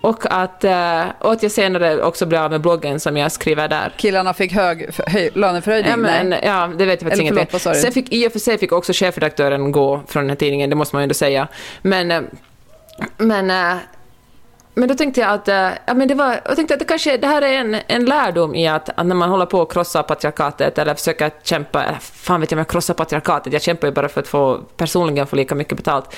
[0.01, 3.69] Och att, eh, och att jag senare också blev av med bloggen som jag skriver
[3.69, 3.93] där.
[3.97, 5.91] Killarna fick hög för- höj, löneförhöjning.
[5.91, 6.41] Ja, men, Nej.
[6.45, 7.81] ja, det vet jag faktiskt sa du?
[7.81, 10.77] Sen fick, I och för sig fick också chefredaktören gå från den här tidningen, det
[10.77, 11.49] måste man ju ändå säga.
[11.83, 12.21] Men, eh,
[13.17, 13.77] men, eh,
[14.75, 17.17] men då tänkte jag att, eh, ja, men det, var, jag tänkte att det kanske
[17.17, 20.03] det här är en, en lärdom i att, att när man håller på att krossa
[20.03, 23.95] patriarkatet eller försöker kämpa, eller fan vet jag om jag krossar patriarkatet, jag kämpar ju
[23.95, 26.15] bara för att få personligen få lika mycket betalt.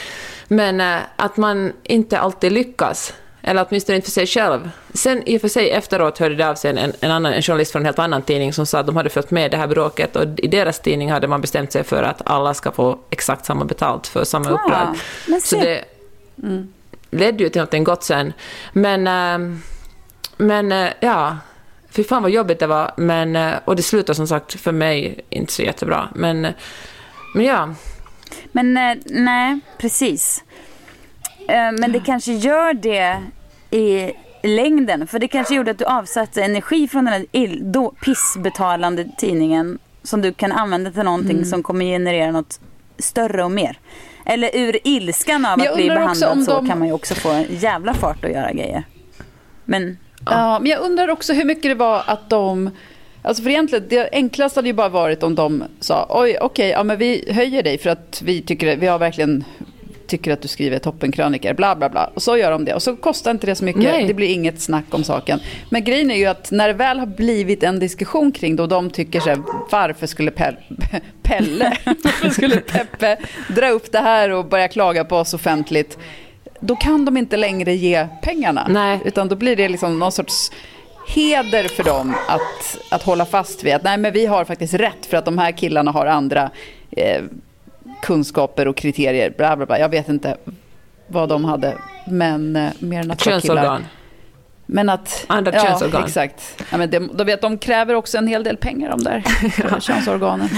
[0.48, 3.14] Men eh, att man inte alltid lyckas.
[3.42, 4.70] Eller åtminstone inte för sig själv.
[4.94, 7.72] Sen i och för sig efteråt hörde det av sig en, en, annan, en journalist
[7.72, 10.16] från en helt annan tidning som sa att de hade följt med det här bråket
[10.16, 13.64] och i deras tidning hade man bestämt sig för att alla ska få exakt samma
[13.64, 14.98] betalt för samma uppdrag.
[15.26, 15.84] men Så det
[17.10, 18.32] ledde ju till något gott sen.
[18.72, 19.62] Men, ehm,
[20.36, 21.36] men eh, ja,
[21.90, 25.24] Fy fan vad jobbigt det var, men, eh, och det slutade som sagt för mig
[25.30, 26.08] inte så jättebra.
[26.14, 26.52] Men, eh,
[27.34, 27.74] men ja,
[28.52, 28.74] Men
[29.06, 30.44] nej, precis.
[31.48, 33.22] Eh, Men det kanske gör det
[33.70, 35.06] i längden.
[35.06, 39.78] För det kanske gjorde att du avsatte energi från den här ill- då pissbetalande tidningen
[40.02, 41.44] som du kan använda till någonting Mm.
[41.44, 42.60] som kommer generera något
[42.98, 43.78] större och mer.
[44.26, 47.44] Eller ur ilskan av att bli behandlad så de- kan man ju också få en
[47.50, 48.82] jävla fart att göra grejer.
[49.64, 52.70] Men Ja, men jag undrar också hur mycket det var att de...
[53.22, 56.82] Alltså för egentligen, det enklaste hade ju bara varit om de sa oj, okej, ja
[56.84, 59.44] men vi höjer dig för att vi tycker, vi har verkligen
[60.08, 62.10] tycker att du skriver toppenkrönikor, bla bla bla.
[62.14, 62.74] Och så gör de det.
[62.74, 64.06] Och så kostar inte det så mycket, Nej.
[64.06, 65.40] det blir inget snack om saken.
[65.70, 68.68] Men grejen är ju att när det väl har blivit en diskussion kring det och
[68.68, 70.56] de tycker så här, varför skulle Pelle,
[71.22, 73.16] Pelle, varför skulle Peppe
[73.48, 75.98] dra upp det här och börja klaga på oss offentligt?
[76.60, 78.66] Då kan de inte längre ge pengarna.
[78.70, 79.00] Nej.
[79.04, 80.50] Utan då blir det liksom någon sorts
[81.08, 85.06] heder för dem att, att hålla fast vid att nej men vi har faktiskt rätt
[85.06, 86.50] för att de här killarna har andra
[86.90, 87.22] eh,
[88.02, 89.34] kunskaper och kriterier.
[89.36, 89.78] Bla, bla, bla.
[89.78, 90.36] Jag vet inte
[91.06, 91.74] vad de hade,
[92.06, 93.84] men eh, mer än att könsorgan.
[94.70, 95.24] Men att...
[95.26, 96.04] Andra ja, könsorgan.
[96.04, 96.62] exakt.
[96.70, 99.22] Ja, men det, de, vet, de kräver också en hel del pengar de där
[99.80, 100.48] könsorganen.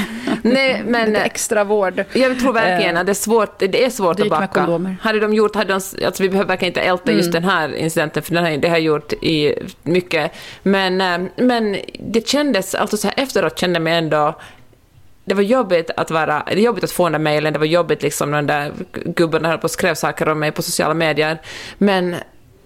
[0.42, 2.04] Nej, men Lite extra vård.
[2.12, 4.46] jag tror verkligen Eh, att det är svårt, det är svårt att backa.
[4.46, 4.96] kondomer.
[5.02, 5.74] Hade de gjort, hade de,
[6.06, 7.42] alltså vi behöver verkligen inte älta just Mm.
[7.42, 10.32] den här incidenten, för den här, det har gjort i mycket.
[10.62, 14.34] Men, eh, men det kändes, alltså så här efteråt kände jag mig ändå
[15.30, 18.02] det var jobbigt att vara, det jobbigt att få den där mejlen, det var jobbigt
[18.02, 18.72] liksom när den där
[19.04, 21.38] gubben höll på och skrev saker om mig på sociala medier.
[21.78, 22.16] Men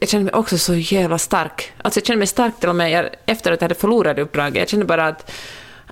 [0.00, 1.72] jag kände mig också så jävla stark.
[1.82, 4.56] Alltså jag kände mig stark till och med jag- efter att jag hade förlorat uppdraget.
[4.56, 5.30] Jag kände bara att,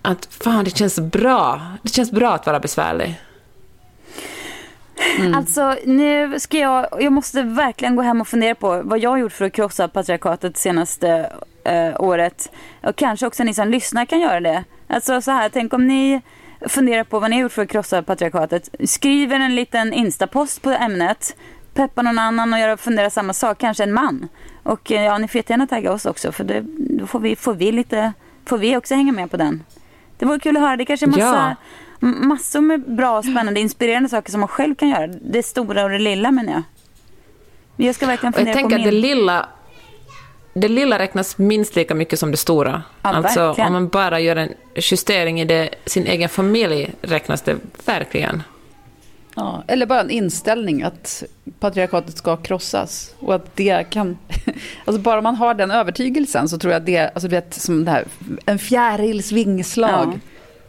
[0.03, 1.61] att fan det känns bra.
[1.83, 3.21] Det känns bra att vara besvärlig.
[5.19, 5.35] Mm.
[5.35, 9.19] Alltså nu ska jag, jag måste verkligen gå hem och fundera på vad jag har
[9.19, 11.33] gjort för att krossa patriarkatet senaste
[11.65, 12.53] eh, året.
[12.83, 14.65] Och kanske också ni som lyssnar kan göra det.
[14.89, 16.21] Alltså så här, tänk om ni
[16.67, 18.69] funderar på vad ni har gjort för att krossa patriarkatet.
[18.85, 21.37] Skriver en liten instapost på ämnet.
[21.75, 24.29] Peppa någon annan och fundera samma sak, kanske en man.
[24.63, 27.55] Och eh, ja, ni får jättegärna tagga oss också för det, då får vi, får
[27.55, 28.13] vi lite,
[28.47, 29.65] får vi också hänga med på den.
[30.19, 30.77] Det vore kul att höra.
[30.77, 31.57] Det kanske är massa,
[32.01, 32.07] Ja.
[32.07, 35.07] massor med bra, spännande, inspirerande saker som man själv kan göra.
[35.07, 36.63] Det stora och det lilla menar jag.
[37.87, 39.01] Jag ska verkligen Och jag fundera på tänker att det min...
[39.01, 39.49] lilla,
[40.55, 42.83] det lilla räknas minst lika mycket som det stora.
[43.03, 43.67] Ja, alltså verkligen.
[43.67, 48.43] om man bara gör en justering i det, sin egen familj räknas det verkligen.
[49.37, 51.23] Ja, eller bara en inställning att
[51.61, 53.15] patriarkatet ska krossas.
[53.19, 54.19] Och att det kan...
[54.85, 57.85] Alltså bara man har den övertygelsen så tror jag att det, alltså du vet, som
[57.85, 58.05] det här,
[58.47, 60.19] en fjärils vingslag Ja.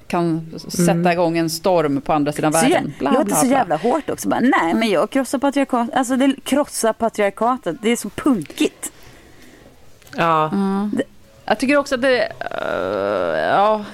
[0.07, 2.93] kan sätta igång en storm på andra sidan Så världen.
[2.99, 3.57] Bla, det låter bla, så bla.
[3.57, 4.29] jävla hårt också.
[4.29, 5.95] Bara, nej, men jag krossar patriarkatet.
[5.95, 7.75] Alltså, det krossar patriarkatet.
[7.81, 8.91] Det är så punkigt.
[10.17, 10.51] Ja.
[11.45, 12.23] Jag tycker också att det...
[12.39, 13.85] eh, ja,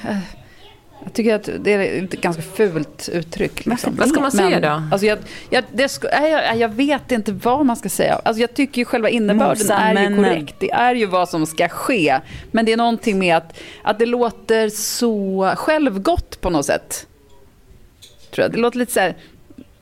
[1.04, 3.66] jag tycker att det är ett ganska fult uttryck.
[3.66, 3.96] Liksom.
[3.96, 4.84] Vad ska man säga då?
[4.92, 5.18] Alltså jag,
[5.50, 8.22] jag, det sk- nej, jag, jag vet inte vad man ska säga.
[8.24, 10.24] Alltså jag tycker ju själva innebörden Mosa är ju männen.
[10.24, 10.56] korrekt.
[10.60, 12.20] Det är ju vad som ska ske.
[12.52, 17.08] Men det är någonting med att, att det låter så självgott på något sätt.
[18.32, 18.52] Tror jag.
[18.52, 19.16] Det låter lite så här...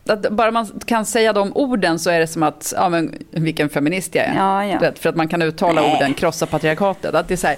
[0.10, 3.70] Att bara man kan säga de orden så är det som att, ja men vilken
[3.70, 4.36] feminist jag är.
[4.36, 4.80] Ja, ja.
[4.80, 5.96] Vet, för att man kan uttala Nej.
[5.96, 7.16] orden krossa patriarkatet.
[7.16, 7.58] Att det är så här,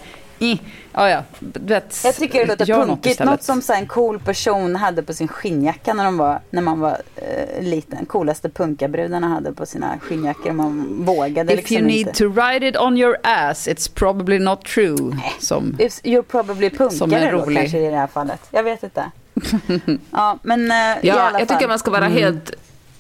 [0.94, 2.02] ja ja, vet.
[2.04, 3.06] Jag tycker det låter något punkigt.
[3.06, 3.32] istället.
[3.32, 6.80] Något som så en cool person hade på sin skinnjacka när, de var, när man
[6.80, 8.06] var eh, liten.
[8.06, 10.52] Coolaste punkabrudarna hade på sina skinnjackor.
[10.52, 12.14] Man vågade If liksom you need inte.
[12.14, 15.18] to write it on your ass, it's probably not true.
[15.40, 18.42] Som, If You're probably punkare då kanske i det här fallet.
[18.52, 19.12] Jag vet inte.
[20.12, 21.58] ja, men eh, i Ja, alla jag fall.
[21.58, 22.52] tycker man ska vara helt...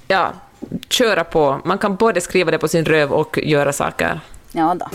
[0.07, 0.31] Ja,
[0.89, 1.59] köra på.
[1.65, 4.19] Man kan både skriva det på sin röv och göra saker.
[4.51, 4.85] Ja då.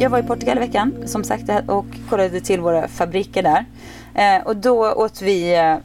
[0.00, 3.64] Jag var i Portugal i veckan som sagt och kollade till våra fabriker där.
[4.14, 5.76] Eh, och då åt vi eh,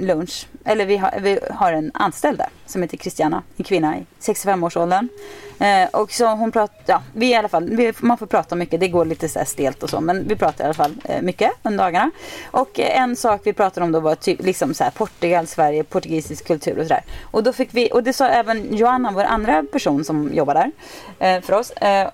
[0.00, 0.46] lunch.
[0.64, 5.08] Eller vi har, vi har en anställd där som heter Christiana, en kvinna i 65-årsåldern.
[5.58, 8.80] Eh, och så hon pratar, ja, vi i alla fall, vi, man får prata mycket,
[8.80, 11.22] det går lite så här stelt och så, men vi pratar i alla fall eh,
[11.22, 12.10] mycket under dagarna.
[12.50, 15.84] Och eh, en sak vi pratade om då var typ liksom så här Portugal, Sverige,
[15.84, 17.04] portugisisk kultur och sådär.
[17.22, 20.70] Och då fick vi, och det sa även Joanna, vår andra person som jobbar där
[21.18, 22.08] eh, för oss, eh,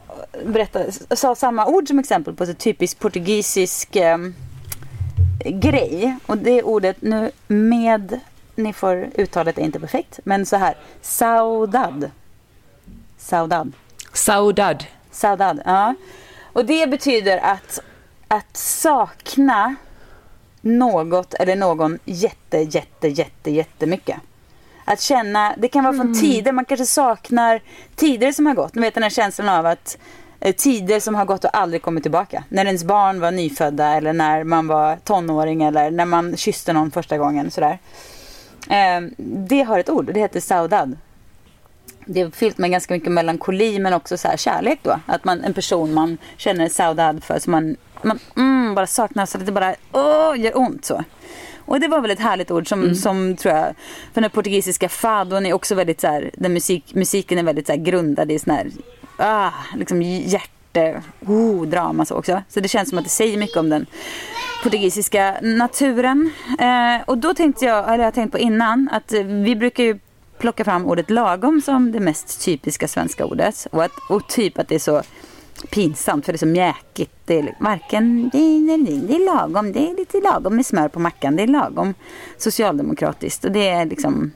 [0.44, 4.18] berättade, sa samma ord som exempel på så typisk portugisisk eh,
[5.44, 6.16] grej.
[6.26, 8.20] Och det ordet nu med,
[8.62, 12.10] ni får uttalet är inte perfekt, men så här, saudad.
[13.18, 13.72] Saudad.
[14.12, 14.84] Saudad.
[15.10, 15.94] Saudad, ja.
[16.52, 17.80] Och det betyder att,
[18.28, 19.76] att sakna
[20.60, 24.16] något eller någon jätte, jätte, jätte, jättemycket.
[24.84, 27.60] Att känna, det kan vara från tider, man kanske saknar
[27.96, 28.74] tider som har gått.
[28.74, 29.98] Ni vet den här känslan av att
[30.40, 32.44] eh, tider som har gått och aldrig kommit tillbaka.
[32.48, 36.90] När ens barn var nyfödda eller när man var tonåring eller när man kysste någon
[36.90, 37.50] första gången.
[37.50, 37.78] Sådär.
[38.68, 40.96] Eh, det har ett ord, det heter saudad.
[42.04, 45.00] Det är fyllt med ganska mycket melankoli men också så här kärlek då.
[45.06, 49.38] Att man, en person man känner saudad för som man, man mm, bara saknar så
[49.38, 51.04] att det bara åh, gör ont så.
[51.70, 52.94] Och det var väl ett härligt ord som, mm.
[52.94, 53.74] som tror jag,
[54.12, 57.72] för den portugisiska fadon är också väldigt så här, den musik, musiken är väldigt så
[57.72, 58.70] här grundad i sån här,
[59.16, 60.02] ah, liksom
[60.74, 62.42] hjärte, oh, drama så också.
[62.48, 63.86] Så det känns som att det säger mycket om den
[64.62, 66.30] portugisiska naturen.
[66.58, 69.98] Eh, och då tänkte jag, eller jag har tänkt på innan, att vi brukar ju
[70.38, 73.66] plocka fram ordet lagom som det mest typiska svenska ordet.
[73.72, 75.02] Och, att, och typ att det är så
[75.70, 77.12] pinsamt för det är så mjäkigt.
[77.24, 81.00] Det är varken, det är, det är lagom, det är lite lagom med smör på
[81.00, 81.36] mackan.
[81.36, 81.94] Det är lagom
[82.38, 84.32] socialdemokratiskt och det är liksom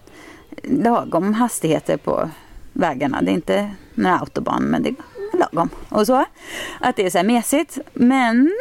[0.62, 2.30] lagom hastigheter på
[2.72, 3.22] vägarna.
[3.22, 4.94] Det är inte en autobahn men det är
[5.34, 5.68] lagom.
[5.88, 6.24] Och så.
[6.80, 7.78] Att det är så här mesigt.
[7.94, 8.52] Men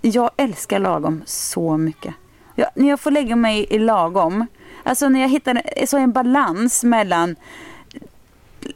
[0.00, 2.14] jag älskar lagom så mycket.
[2.54, 4.46] Jag, när jag får lägga mig i lagom.
[4.82, 7.36] Alltså när jag hittar så en balans mellan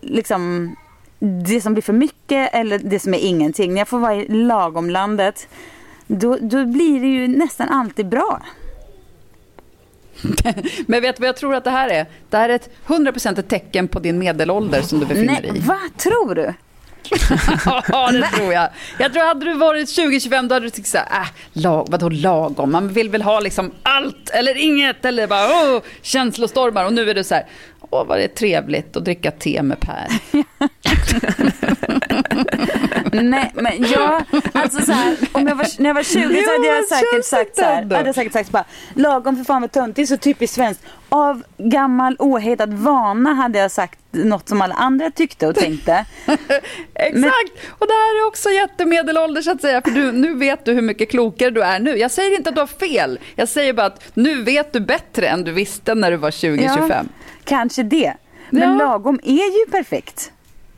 [0.01, 0.77] liksom
[1.19, 3.73] det som blir för mycket eller det som är ingenting.
[3.73, 5.49] När jag får vara i lagomlandet
[6.07, 8.43] då, då blir det ju nästan alltid bra.
[10.87, 12.07] Men vet du vad jag tror att det här är?
[12.31, 15.61] Det här är ett 100% ett tecken på din medelålder som du befinner dig i.
[15.61, 16.55] Vad tror du?
[17.89, 18.69] Ja, det tror jag.
[18.99, 22.09] Jag tror hade du varit 20-25 då hade du tyckt så här, äh, lag, vadå
[22.09, 22.73] lagom?
[22.73, 26.85] Man vill väl ha liksom allt eller inget eller bara oh, känslostormar.
[26.85, 27.47] Och nu är det så här,
[27.91, 30.09] åh vad det är trevligt att dricka te med Per.
[33.13, 36.67] Nej, men jag, alltså så här, om jag var, när jag var 20 så hade
[36.67, 39.97] jag säkert sagt så här, hade jag säkert sagt bara, lagom för fan vad tunt,
[39.97, 40.85] det är så typiskt svenskt.
[41.09, 46.05] Av gammal ohejdad vana hade jag sagt något som alla andra tyckte och tänkte.
[46.95, 47.31] Exakt, men,
[47.69, 51.11] och det här är också jättemedelålders att säga, för du, nu vet du hur mycket
[51.11, 51.97] klokare du är nu.
[51.97, 55.27] Jag säger inte att du har fel, jag säger bara att nu vet du bättre
[55.27, 56.89] än du visste när du var 20-25.
[56.89, 57.03] Ja,
[57.45, 58.15] kanske det.
[58.51, 58.87] Men ja.
[58.87, 60.33] lagom är ju perfekt.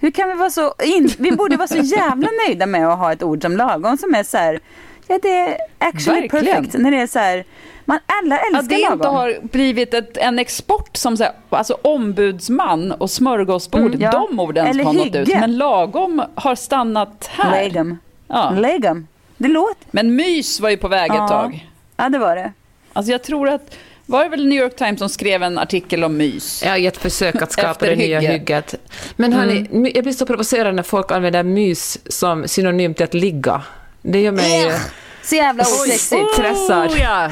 [0.04, 0.74] Hur kan vi vara så...
[0.82, 4.14] In, vi borde vara så jävla nöjda med att ha ett ord som lagom som
[4.14, 4.60] är så här...
[5.06, 6.54] Ja, det är actually Verkligen.
[6.54, 6.74] perfect.
[6.78, 7.44] När det är så här...
[7.84, 8.92] Man alla älskar Att det lagom.
[8.92, 14.10] inte har blivit ett, en export som så här, alltså ombudsman och smörgåsbord, mm, ja.
[14.10, 15.28] de orden Eller har nått ut.
[15.28, 17.64] Men lagom har stannat här.
[17.64, 17.98] Lagom.
[18.28, 18.50] Ja.
[18.50, 19.06] Lagom.
[19.36, 19.86] Det låter...
[19.90, 21.68] Men mys var ju på väg ett tag.
[21.96, 22.52] Ja, det var det.
[22.92, 23.76] Alltså jag tror att
[24.06, 26.62] var det väl New York Times som skrev en artikel om mys?
[26.66, 28.74] Ja, i ett försök att skapa det nya hygget.
[29.16, 29.92] Men hörni, mm.
[29.94, 33.62] jag blir så provocerad när folk använder mys som synonym till att ligga.
[34.02, 34.62] Det gör mig...
[34.62, 34.80] Yeah.
[35.22, 36.32] Så jävla osexigt.
[36.32, 36.90] Stressad.
[36.90, 37.30] Oh, ja.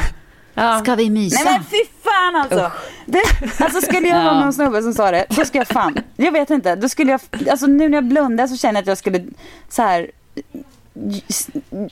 [0.55, 0.81] Ja.
[0.81, 1.45] Ska vi mysa?
[1.45, 2.73] Nej men fy fan alltså.
[3.07, 3.23] Det,
[3.65, 6.51] alltså skulle jag vara någon snubbe som sa det, då skulle jag fan, jag vet
[6.51, 7.21] inte, då skulle jag,
[7.51, 9.25] alltså nu när jag blundar så känner jag att jag skulle
[9.69, 10.11] så här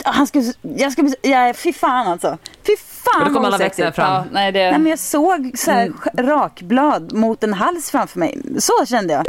[0.05, 2.39] han skulle, jag skulle, ja, fy fan alltså.
[2.67, 4.13] Fy fan Då kommer alla växlar fram.
[4.13, 4.71] Ja, nej, det...
[4.71, 6.31] nej, men jag såg så här, mm.
[6.31, 8.43] rakblad mot en hals framför mig.
[8.59, 9.25] Så kände jag.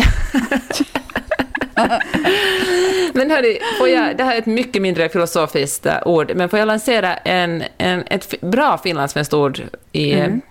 [3.13, 6.59] men hörni, får jag, det här är ett mycket mindre filosofiskt eh, ord, men får
[6.59, 9.61] jag lansera en, en, ett bra finlandssvenskt ord
[9.91, 10.41] i mm.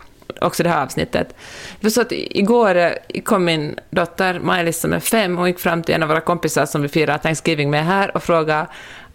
[0.41, 1.35] också det här avsnittet?
[1.83, 2.93] För så att igår eh,
[3.25, 6.67] kom min dotter Maj-Lis som är fem och gick fram till en av våra kompisar
[6.67, 8.67] som vi firar Thanksgiving med här och frågade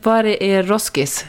[0.05, 1.25] var är Roskis?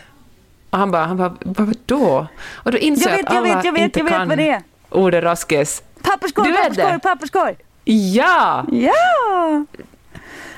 [0.70, 2.26] Och han bara, han bara, vadå?
[2.52, 4.28] Och då inser jag, vet, att alla jag vet, jag vet, inte jag vet, kan
[4.28, 4.62] vad det är.
[4.90, 5.82] ordet Roskis.
[6.02, 7.56] Papperskorg, papperskorg, papperskorg!
[7.84, 8.64] Ja!
[8.72, 9.64] Ja!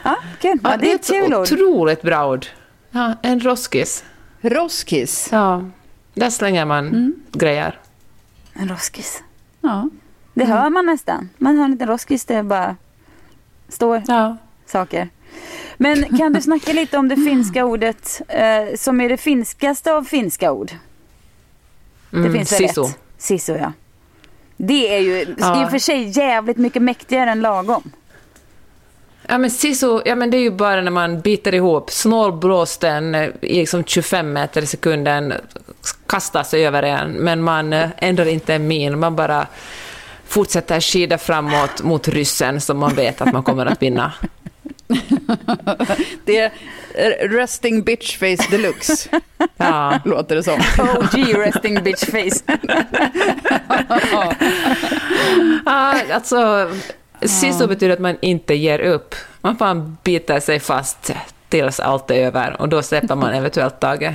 [0.02, 0.58] Ja, kul.
[0.62, 1.42] Ja, det är ett kul ord.
[1.42, 2.46] otroligt bra ord.
[2.90, 4.04] Ja, en roskis.
[4.40, 5.28] Roskis?
[5.32, 5.62] Ja,
[6.14, 7.14] där slänger man mm.
[7.32, 7.78] grejer.
[8.52, 9.22] En roskis.
[9.60, 9.88] Ja.
[10.34, 10.56] Det mm.
[10.56, 11.28] hör man nästan.
[11.38, 12.76] Man hör en liten roskis där det bara
[13.68, 14.36] står ja.
[14.66, 15.08] saker.
[15.80, 20.04] Men kan du snacka lite om det finska ordet eh, som är det finskaste av
[20.04, 20.70] finska ord?
[22.10, 22.84] Det mm, finns väl siso.
[22.84, 22.98] ett?
[23.18, 23.72] Siso, ja.
[24.56, 25.62] Det är ju ja.
[25.62, 27.92] i och för sig jävligt mycket mäktigare än lagom.
[29.26, 33.30] Ja men siso, ja men det är ju bara när man biter ihop snålblåsten i
[33.40, 35.32] liksom 25 meter i sekunden
[36.06, 39.46] kastar sig över en, men man eh, ändrar inte en min, man bara
[40.26, 44.12] fortsätter skida framåt mot ryssen som man vet att man kommer att vinna.
[46.24, 46.52] det är
[47.28, 49.08] resting bitch face deluxe.
[49.56, 50.00] Ja.
[50.04, 50.60] Låter det som.
[50.78, 52.42] OG resting bitch face.
[55.66, 56.70] ja, alltså,
[57.22, 59.14] siso betyder att man inte ger upp.
[59.40, 61.12] Man får bita sig fast
[61.48, 64.14] tills allt är över och då släpper man eventuellt taget.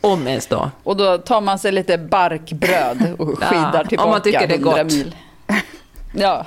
[0.00, 0.70] Om ens då.
[0.82, 4.54] Och då tar man sig lite barkbröd och skidar ja, tillbaka om man tycker det
[4.54, 4.86] är gott.
[4.86, 5.16] mil.
[6.12, 6.46] Ja.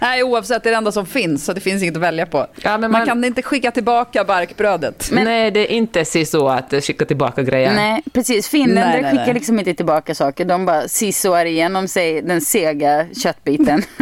[0.00, 2.46] Nej, oavsett, det är det enda som finns, så det finns inget att välja på.
[2.56, 2.90] Ja, men man...
[2.90, 5.08] man- kan inte skicka tillbaka barkbrödet.
[5.12, 7.74] Nej, det är inte så att skicka tillbaka grejer.
[7.74, 8.48] Nej, precis.
[8.48, 9.34] Finländare Nej, nej, skickar nej.
[9.34, 10.44] liksom inte tillbaka saker.
[10.44, 13.82] De bara sisåar igenom sig den sega köttbiten.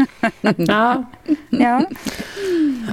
[0.57, 1.05] Ja.
[1.51, 1.83] ja.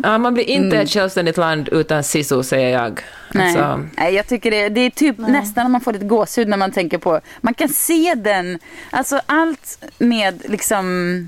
[0.04, 3.02] ja, man blir inte ett självständigt land utan sisu, säger jag.
[3.34, 3.48] Nej.
[3.48, 6.58] Alltså, Nej, jag tycker det, det är typ nästan att man får lite gåshud när
[6.58, 11.28] man tänker på, man kan se den, alltså allt med liksom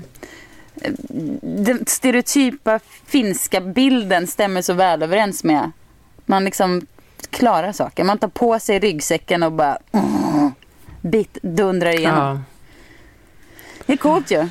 [1.42, 5.70] den stereotypa finska bilden stämmer så väl överens med
[6.26, 6.86] man liksom
[7.30, 8.04] klarar saker.
[8.04, 10.52] Man tar på sig ryggsäcken och bara mm,
[11.00, 12.18] bit dundrar igenom.
[12.18, 12.40] ja.
[13.86, 14.48] Det är coolt ju.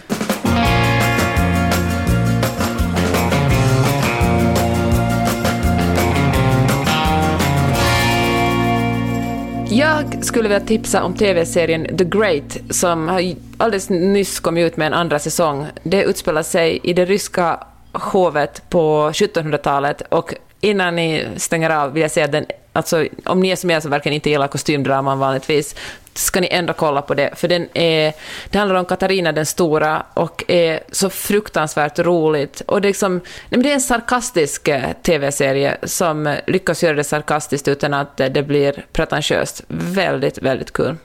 [9.74, 13.10] Jag skulle vilja tipsa om tv-serien The Great som
[13.58, 15.66] alldeles nyss kom ut med en andra säsong.
[15.84, 17.64] Det utspelar sig i det ryska
[17.94, 23.40] hovet på 1700-talet och innan ni stänger av vill jag säga att den, alltså, om
[23.40, 25.76] ni är som jag som verkligen inte gillar kostymdraman vanligtvis,
[26.14, 28.14] ska ni ändå kolla på det, för den är,
[28.50, 32.62] det handlar om Katarina den stora och är så fruktansvärt roligt.
[32.66, 37.68] Och det, är liksom, det är en sarkastisk eh, tv-serie som lyckas göra det sarkastiskt
[37.68, 39.64] utan att eh, det blir pretentiöst.
[39.68, 40.98] Väldigt, väldigt kul.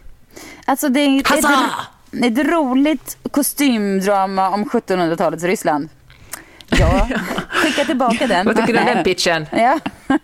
[0.64, 1.45] Alltså det är ett,
[2.25, 5.89] ett roligt kostymdrama om 1700-talets Ryssland.
[6.71, 7.09] Ja,
[7.49, 8.47] skicka tillbaka den.
[8.47, 9.47] Vad tycker du om den pitchen?
[9.53, 9.79] Ja.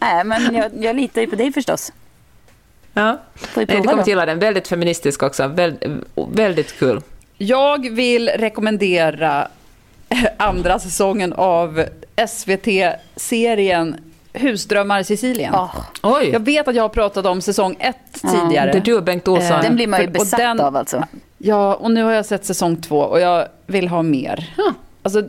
[0.00, 1.92] Nej, men jag, jag litar ju på dig förstås.
[2.94, 3.18] Ja.
[3.56, 4.38] Nej, du kommer att gilla den.
[4.38, 5.46] Väldigt feministisk också.
[5.46, 7.00] Väldigt, väldigt kul.
[7.38, 9.48] Jag vill rekommendera
[10.36, 11.84] andra säsongen av
[12.28, 13.96] SVT-serien
[14.32, 15.54] Husdrömmar i Sicilien.
[15.54, 16.30] Åh, Oj!
[16.32, 18.72] Jag vet att jag har pratat om säsong ett tidigare.
[18.72, 19.56] Det är du och Bengt Olsson.
[19.56, 21.04] Eh, den blir man ju besatt den- av alltså.
[21.38, 24.54] Ja, och nu har jag sett säsong två och jag vill ha mer.
[25.02, 25.22] Alltså,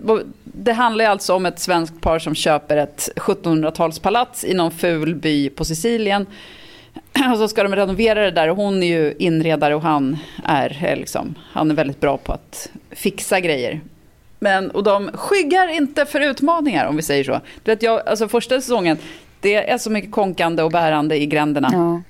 [0.44, 5.50] det handlar alltså om ett svenskt par som köper ett 1700-talspalats i någon ful by
[5.50, 6.26] på Sicilien.
[7.32, 10.86] Och så ska de renovera det där och hon är ju inredare och han är,
[10.86, 13.82] är liksom, han är väldigt bra på att fixa grejer.
[14.40, 17.40] Men, och de skyggar inte för utmaningar om vi säger så.
[17.64, 18.98] Du vet, jag, alltså första säsongen,
[19.40, 21.70] det är så mycket konkande och bärande i gränderna.
[21.74, 22.02] Ja.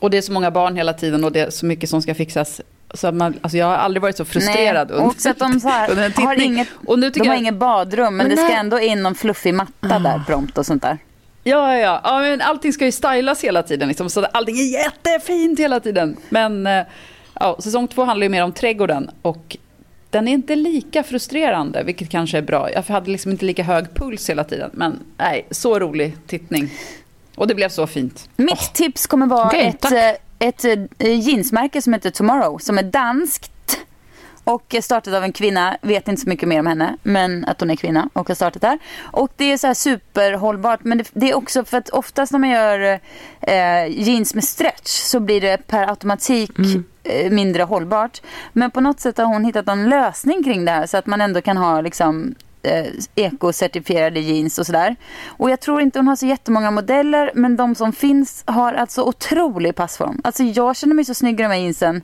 [0.00, 2.14] Och det är så många barn hela tiden och det är så mycket som ska
[2.14, 2.60] fixas.
[2.94, 6.24] Så man, alltså jag har aldrig varit så frustrerad Nej, och att de så här,
[6.26, 8.56] har inget, och nu tycker de har jag, inget badrum, men, Men det ska nej.
[8.56, 10.98] ändå in någon fluffig matta där prompt och sånt där.
[11.44, 12.20] Ja, ja, ja.
[12.20, 13.88] men allting ska ju stylas hela tiden.
[13.88, 16.16] Liksom, så allting är jättefint hela tiden.
[16.28, 16.84] Men eh,
[17.40, 19.10] ja, säsong två handlar ju mer om trädgården.
[19.22, 19.56] Och
[20.10, 22.72] den är inte lika frustrerande, vilket kanske är bra.
[22.72, 24.70] Jag hade liksom inte lika hög puls hela tiden.
[24.72, 26.70] Men nej, så rolig tittning.
[27.36, 28.28] Och det blev så fint.
[28.36, 29.92] Mitt tips kommer vara Okej, ett, tack.
[30.44, 30.64] Eh, ett
[31.24, 33.50] jeansmärke som heter Tomorrow, som är danskt.
[34.44, 37.70] Och startat av en kvinna, vet inte så mycket mer om henne, men att hon
[37.70, 38.78] är kvinna och har startat där.
[39.00, 42.38] Och det är så här superhållbart, men det, det är också för att oftast när
[42.38, 43.00] man gör
[43.40, 46.50] eh, jeans med stretch så blir det per automatik
[47.04, 48.22] eh, mindre hållbart.
[48.52, 51.20] Men på något sätt har hon hittat en lösning kring det här så att man
[51.20, 52.34] ändå kan ha liksom
[52.64, 54.96] eh, ekocertifierade jeans och sådär.
[55.26, 59.02] Och jag tror inte hon har så jättemånga modeller men de som finns har alltså
[59.02, 60.20] otrolig passform.
[60.24, 62.02] Alltså jag känner mig så snygg i de här jeansen.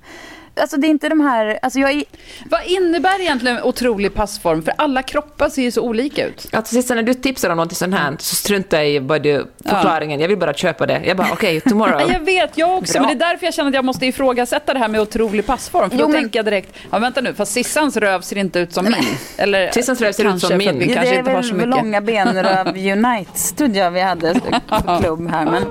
[0.61, 2.05] Alltså det är inte de här, alltså jag är,
[2.51, 4.63] Vad innebär egentligen otrolig passform?
[4.63, 6.47] För alla kroppar ser ju så olika ut.
[6.53, 9.47] Alltså sista när du tipsar om något sånt här så struntar jag i vad du,
[9.65, 10.21] förklaringen.
[10.21, 11.01] Jag vill bara köpa det.
[11.05, 12.01] Jag bara okej, tomorrow.
[12.01, 12.93] Ja, jag vet, jag också.
[12.93, 13.03] Bra.
[13.09, 15.91] Men det är därför jag känner att jag måste ifrågasätta det här med otrolig passform.
[15.91, 18.59] För Jo, då men- tänker jag direkt, ja vänta nu, fast Sissans röv ser inte
[18.59, 18.95] ut som min.
[19.37, 20.79] Eller Sissans röv ser ut kanske som för att min.
[20.79, 21.83] Vi det kanske är inte har så väl mycket.
[21.85, 24.35] långa benröv Unite trodde jag vi hade
[24.69, 25.45] på klubb här.
[25.45, 25.63] Men,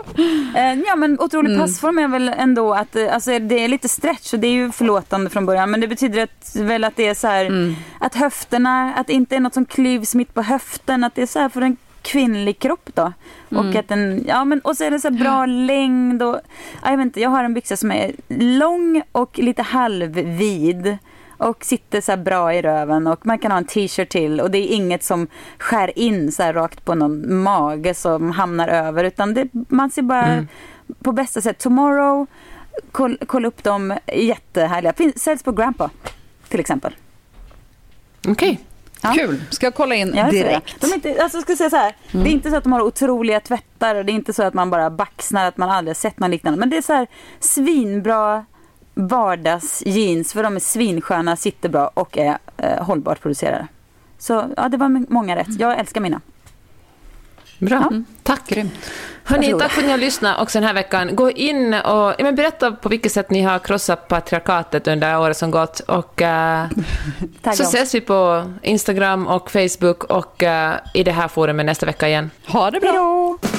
[0.55, 1.61] eh, ja men otrolig Mm.
[1.61, 4.68] passform är väl ändå att eh, alltså, det är lite stretch och det är ju
[4.71, 5.71] förlåtande från början.
[5.71, 7.75] Men det betyder att, väl att det är så här Mm.
[7.99, 11.03] att höfterna, att det inte är något som klyvs mitt på höften.
[11.03, 13.13] Att det är så här för en kvinnlig kropp då.
[13.51, 13.69] Mm.
[13.69, 16.39] Och, att den, ja, men, och så är det så bra längd och
[16.83, 20.97] ja, jag vet inte, jag har en byxa som är lång och lite halvvid.
[21.37, 24.57] Och sitter så bra i röven och man kan ha en t-shirt till och det
[24.57, 29.47] är inget som skär in så rakt på någon mage som hamnar över utan det,
[29.51, 30.45] man ser bara
[31.03, 31.57] på bästa sätt.
[31.57, 32.27] Tomorrow,
[32.91, 34.93] koll, kolla upp dem, jättehärliga.
[34.93, 35.89] Finns, säljs på Grandpa
[36.49, 36.95] till exempel.
[38.27, 38.59] Okej.
[39.01, 39.13] Ja.
[39.13, 40.81] Kul, ska jag kolla in Ja, jag direkt.
[40.81, 42.73] De är inte, alltså, jag ska säga så här, Det är inte så att de
[42.73, 45.97] har otroliga tvättar och det är inte så att man bara baxnar att man aldrig
[45.97, 46.59] sett något liknande.
[46.59, 47.07] Men det är så här
[47.39, 48.45] svinbra
[48.93, 53.67] vardagsjeans för de är svinsköna, sitter bra och är eh, hållbart producerade.
[54.17, 55.59] Så ja, det var många rätt.
[55.59, 56.21] Jag älskar mina.
[57.59, 57.89] Bra,
[58.23, 58.47] tack.
[58.47, 58.73] Grymt.
[59.23, 61.15] Hörni, tack för att ni har lyssnat också den här veckan.
[61.15, 65.51] Gå in och ja, berätta på vilket sätt ni har krossat patriarkatet under året som
[65.51, 65.79] gått.
[65.79, 66.69] Och, Tagga
[67.43, 67.61] så oss.
[67.61, 72.31] ses vi på Instagram och Facebook och eh, i det här forumet nästa vecka igen.
[72.47, 72.89] Ha det bra.
[72.89, 73.58] Hejdå!